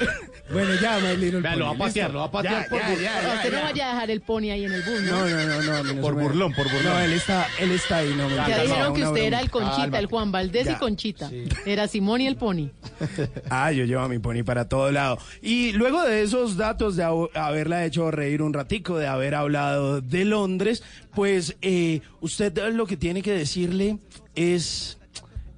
[0.52, 2.14] Bueno, ya, my little Vea, lo va a pony, patear, listo.
[2.14, 3.64] lo va a patear Ya, por ya, bur- ya, ya, usted no ya.
[3.64, 5.12] vaya a dejar el pony ahí en el bus, ¿no?
[5.12, 6.02] No, no, no, no.
[6.02, 6.84] Por burlón, por burlón.
[6.93, 9.41] No, él está, él está ahí, no me Ya dijeron que una usted era broma.
[9.43, 10.72] el Conchita, el Juan Valdés Ya.
[10.74, 11.32] y Conchita.
[11.66, 12.70] Era Simón y el pony.
[13.49, 15.18] Ah, yo llevo a mi pony para todo lado.
[15.41, 20.02] Y luego de esos datos, de hab- haberla hecho reír un ratico, de haber hablado
[20.02, 20.84] de Londres,
[21.16, 23.97] pues eh, usted lo que tiene que decirle
[24.36, 24.97] es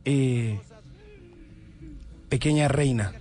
[0.05, 0.59] eh,
[2.29, 3.13] pequeña reina,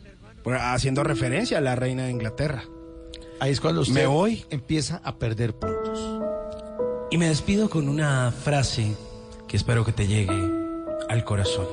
[0.44, 2.64] haciendo referencia a la reina de Inglaterra.
[3.40, 4.44] Ahí es cuando usted Me voy.
[4.50, 6.20] empieza a perder puntos.
[7.10, 8.94] Y me despido con una frase
[9.48, 10.40] que espero que te llegue
[11.08, 11.66] al corazón.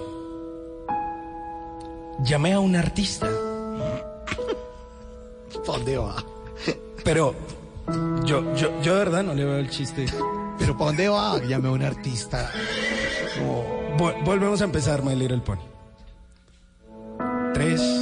[2.24, 3.30] Llamé a un artista,
[5.66, 6.16] ¿Dónde va?
[7.04, 7.34] pero
[8.26, 10.06] yo, yo, yo de verdad no le veo el chiste.
[10.60, 11.40] ¿Pero para dónde va?
[11.46, 12.52] Llame a un artista.
[13.98, 15.62] Vol- volvemos a empezar, My Little Pony.
[17.54, 17.82] Tres, dos.
[17.82, 17.99] ¿Qué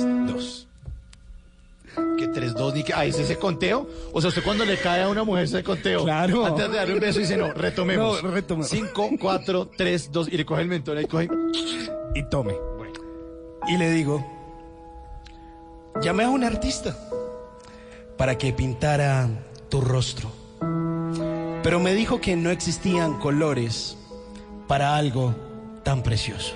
[2.38, 2.94] 3-2 ni que.
[2.94, 3.88] Ah, ¿es ese conteo?
[4.12, 6.04] O sea, usted cuando le cae a una mujer ese conteo.
[6.04, 6.46] Claro.
[6.46, 8.24] Antes de darle un beso dice, no, retomemos.
[8.24, 8.70] No, retomemos.
[8.70, 10.28] 5, 4, 3, 2.
[10.30, 11.30] Y le coge el mentón y coge.
[12.16, 12.54] y tome.
[13.68, 14.26] Y le digo,
[16.02, 16.98] llamé a un artista
[18.18, 19.28] para que pintara
[19.70, 20.32] tu rostro.
[21.64, 23.98] Pero me dijo que no existían colores
[24.68, 25.36] para algo
[25.84, 26.54] tan precioso.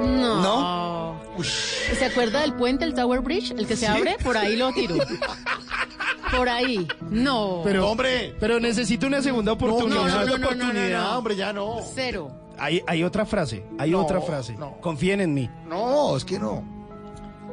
[0.00, 0.97] No.
[1.46, 4.16] ¿Se acuerda del puente, el Tower Bridge, el que se abre?
[4.22, 4.96] Por ahí lo tiro.
[6.36, 6.86] Por ahí.
[7.10, 7.60] No.
[7.64, 10.26] Pero, hombre, pero necesito una segunda oportunidad.
[10.26, 11.18] no, no, no, no, no, no.
[11.18, 11.76] hombre, ya no.
[11.94, 12.30] Cero.
[12.58, 14.54] Hay, hay otra frase, hay No, otra frase.
[14.56, 14.78] no.
[14.80, 15.48] Confíen en mí.
[15.68, 16.62] No, es que no.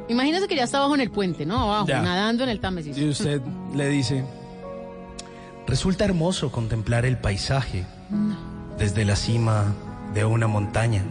[0.08, 1.62] Imagínese que ya está abajo en el puente, ¿no?
[1.62, 2.02] Abajo, Ya.
[2.02, 2.96] nadando en el Támesis.
[2.98, 3.40] Y usted
[3.74, 4.24] le dice,
[5.66, 7.84] resulta hermoso contemplar el paisaje
[8.78, 9.74] desde la cima
[10.14, 11.02] de una montaña.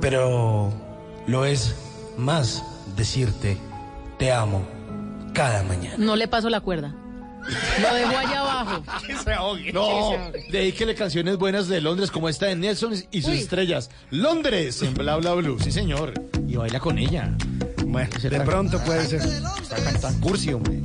[0.00, 0.72] Pero
[1.30, 1.76] lo es
[2.18, 2.64] más
[2.96, 3.56] decirte,
[4.18, 4.66] te amo
[5.32, 5.94] cada mañana.
[5.96, 6.92] No le paso la cuerda.
[7.80, 8.82] Lo dejo allá abajo.
[9.72, 10.10] No,
[10.50, 13.38] dedíquele canciones buenas de Londres como esta de Nelson y sus Uy.
[13.38, 13.90] estrellas.
[14.10, 16.14] Londres en Bla Bla Blue, sí señor.
[16.48, 17.36] Y baila con ella.
[17.86, 19.22] Bueno, de pronto puede ser.
[19.62, 20.80] Está cantando cursi, hombre.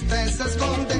[0.00, 0.99] Tristeza esconde.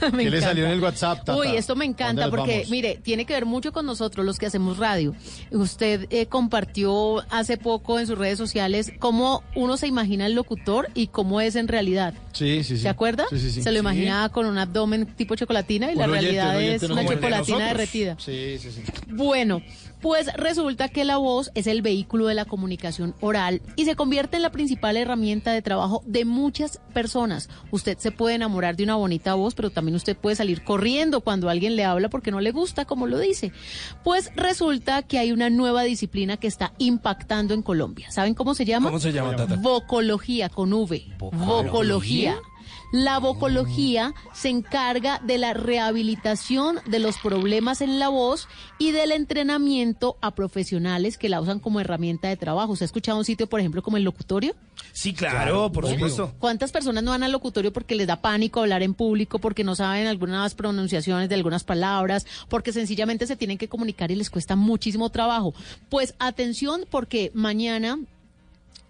[0.12, 1.36] Me ¿Qué le salió en el WhatsApp, Tata?
[1.36, 2.70] Uy, esto me ¿A encanta porque, vamos?
[2.70, 5.14] mire, tiene que ver mucho con nosotros los que hacemos radio.
[5.50, 10.88] Usted eh, compartió hace poco en sus redes sociales cómo uno se imagina el locutor
[10.94, 12.14] y cómo es en realidad.
[12.32, 12.82] Sí, sí, sí.
[12.82, 13.26] ¿Se acuerda?
[13.30, 13.62] Sí, sí, sí.
[13.62, 16.82] Se lo imaginaba con un abdomen tipo chocolatina y la Un oyente, realidad un es
[16.82, 18.16] una chocolatina derretida.
[18.18, 18.82] Sí, sí, sí.
[19.08, 19.62] Bueno,
[20.00, 24.36] pues resulta que la voz es el vehículo de la comunicación oral y se convierte
[24.36, 27.48] en la principal herramienta de trabajo de muchas personas.
[27.70, 31.48] Usted se puede enamorar de una bonita voz, pero también usted puede salir corriendo cuando
[31.48, 33.52] alguien le habla porque no le gusta como lo dice.
[34.04, 38.10] Pues resulta que hay una nueva disciplina que está impactando en Colombia.
[38.10, 38.88] ¿Saben cómo se llama?
[38.88, 39.56] ¿Cómo se llama, Tata?
[39.56, 41.06] Vocología con V.
[41.18, 42.36] Vocología.
[42.92, 49.12] La vocología se encarga de la rehabilitación de los problemas en la voz y del
[49.12, 52.74] entrenamiento a profesionales que la usan como herramienta de trabajo.
[52.74, 54.56] ¿Se ha escuchado un sitio, por ejemplo, como el locutorio?
[55.00, 56.34] Sí, claro, por supuesto.
[56.38, 59.74] ¿Cuántas personas no van al locutorio porque les da pánico hablar en público, porque no
[59.74, 64.56] saben algunas pronunciaciones de algunas palabras, porque sencillamente se tienen que comunicar y les cuesta
[64.56, 65.54] muchísimo trabajo?
[65.88, 67.98] Pues atención porque mañana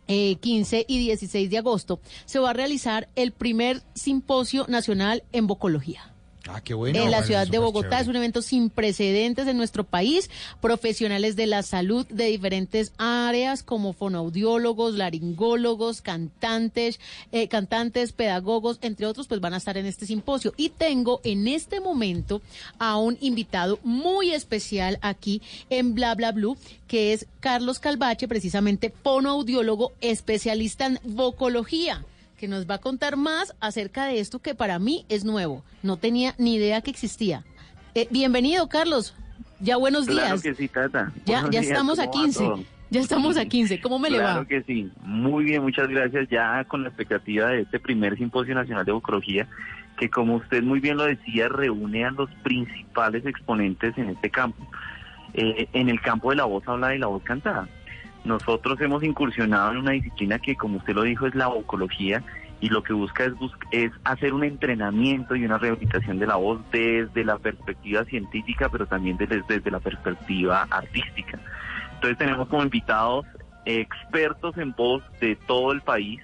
[0.08, 5.46] eh, 15 y 16 de agosto se va a realizar el primer simposio nacional en
[5.46, 6.09] vocología.
[6.48, 6.98] Ah, qué bueno.
[6.98, 8.02] en la Bueno, ciudad de Bogotá chévere.
[8.02, 10.30] es un evento sin precedentes en nuestro país.
[10.60, 16.98] Profesionales de la salud de diferentes áreas como fonoaudiólogos, laringólogos, cantantes,
[17.32, 20.54] eh, cantantes, pedagogos, entre otros, pues van a estar en este simposio.
[20.56, 22.40] Y tengo en este momento
[22.78, 26.56] a un invitado muy especial aquí en Bla Bla Blue,
[26.88, 32.04] que es Carlos Calvache, precisamente fonoaudiólogo especialista en vocología
[32.40, 35.62] que nos va a contar más acerca de esto que para mí es nuevo.
[35.82, 37.44] No tenía ni idea que existía.
[37.94, 39.14] Eh, bienvenido, Carlos.
[39.60, 40.42] Ya buenos Claro días.
[40.42, 41.12] que sí, Tata.
[41.26, 42.38] Ya, Buenos ya días, estamos a ¿cómo va 15.
[42.44, 42.64] todo?
[42.88, 43.80] Ya estamos a 15.
[43.82, 44.24] ¿Cómo me le va?
[44.24, 44.90] Claro que sí.
[45.02, 46.30] Muy bien, muchas gracias.
[46.30, 49.46] Ya con la expectativa de este primer Simposio Nacional de Vocología,
[49.98, 54.66] que como usted muy bien lo decía, reúne a los principales exponentes en este campo.
[55.34, 57.68] Eh, en el campo de la voz hablada y la voz cantada.
[58.24, 62.22] Nosotros hemos incursionado en una disciplina que, como usted lo dijo, es la vocología
[62.60, 63.32] y lo que busca es,
[63.72, 68.86] es hacer un entrenamiento y una rehabilitación de la voz desde la perspectiva científica, pero
[68.86, 71.38] también desde, la perspectiva artística.
[71.94, 73.26] Entonces tenemos como invitados
[73.64, 76.20] expertos en voz de todo el país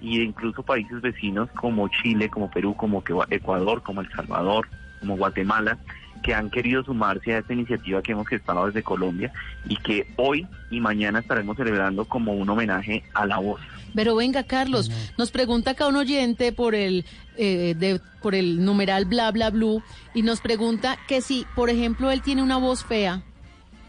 [0.00, 4.68] y incluso países vecinos como Chile, como Perú, como Ecuador, como El Salvador,
[5.00, 5.78] como Guatemala,
[6.22, 9.32] que han querido sumarse a esta iniciativa que hemos gestado desde Colombia
[9.68, 13.60] y que hoy y mañana estaremos celebrando como un homenaje a la voz.
[13.94, 17.04] Pero venga, Carlos, nos pregunta acá un oyente por el
[17.36, 19.82] eh, de, por el numeral bla bla blue
[20.14, 23.22] y nos pregunta que si, por ejemplo, él tiene una voz fea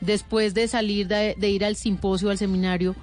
[0.02, 2.96] después de salir de, de ir al simposio, al seminario,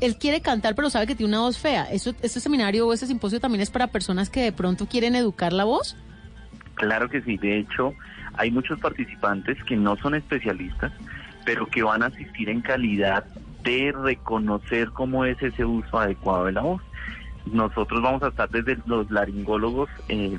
[0.00, 1.84] él quiere cantar pero sabe que tiene una voz fea.
[1.84, 5.52] ¿Eso, ¿Este seminario o este simposio también es para personas que de pronto quieren educar
[5.52, 5.96] la voz?
[6.74, 7.94] Claro que sí, de hecho
[8.36, 10.92] hay muchos participantes que no son especialistas,
[11.44, 13.24] pero que van a asistir en calidad
[13.62, 16.82] de reconocer cómo es ese uso adecuado de la voz.
[17.46, 20.38] Nosotros vamos a estar desde los laringólogos eh,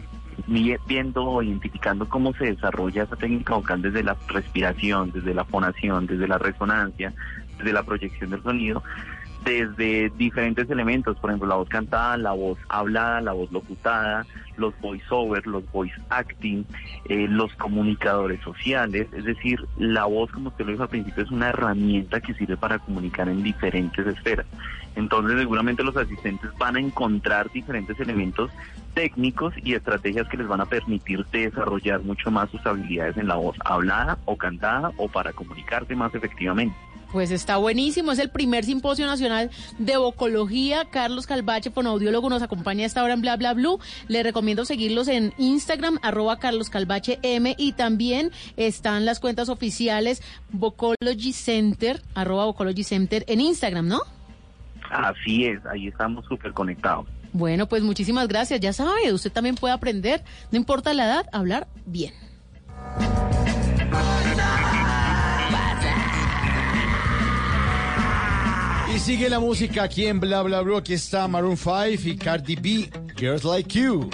[0.87, 6.07] viendo o identificando cómo se desarrolla esa técnica vocal desde la respiración, desde la fonación,
[6.07, 7.13] desde la resonancia,
[7.57, 8.83] desde la proyección del sonido,
[9.45, 14.25] desde diferentes elementos, por ejemplo, la voz cantada, la voz hablada, la voz locutada,
[14.57, 16.65] los voiceovers, los voice acting,
[17.05, 21.31] eh, los comunicadores sociales, es decir, la voz, como usted lo dijo al principio, es
[21.31, 24.47] una herramienta que sirve para comunicar en diferentes esferas.
[24.95, 28.49] Entonces, seguramente los asistentes van a encontrar diferentes elementos
[28.95, 33.35] técnicos y estrategias que les van a permitir desarrollar mucho más sus habilidades en la
[33.35, 36.75] voz hablada o cantada o para comunicarse más efectivamente.
[37.15, 40.83] Pues está buenísimo, es el primer simposio nacional de vocología.
[40.91, 43.79] Carlos Calvache, fonoaudiólogo, nos acompaña a esta hora en Bla Bla Blue.
[44.09, 50.21] Le recomiendo seguirlos en Instagram, arroba Carlos Calvache M, y también están las cuentas oficiales
[50.49, 54.01] Vocology Center, arroba Vocology Center en Instagram, ¿no?
[54.91, 57.07] Así es, ahí estamos súper conectados.
[57.31, 58.59] Bueno, pues muchísimas gracias.
[58.59, 62.13] Ya sabe, usted también puede aprender, no importa la edad, hablar bien.
[68.95, 70.77] Y sigue la música aquí en Bla Bla Bla.
[70.77, 74.09] Aquí está Maroon 5 y Cardi B, Girls Like You.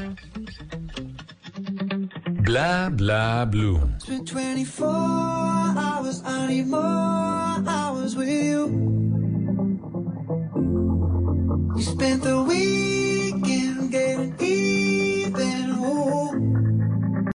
[2.41, 3.79] Bla Bla Blue.
[3.97, 8.65] It's been 24 hours, I need more hours with you.
[11.75, 14.33] We spent the weekend getting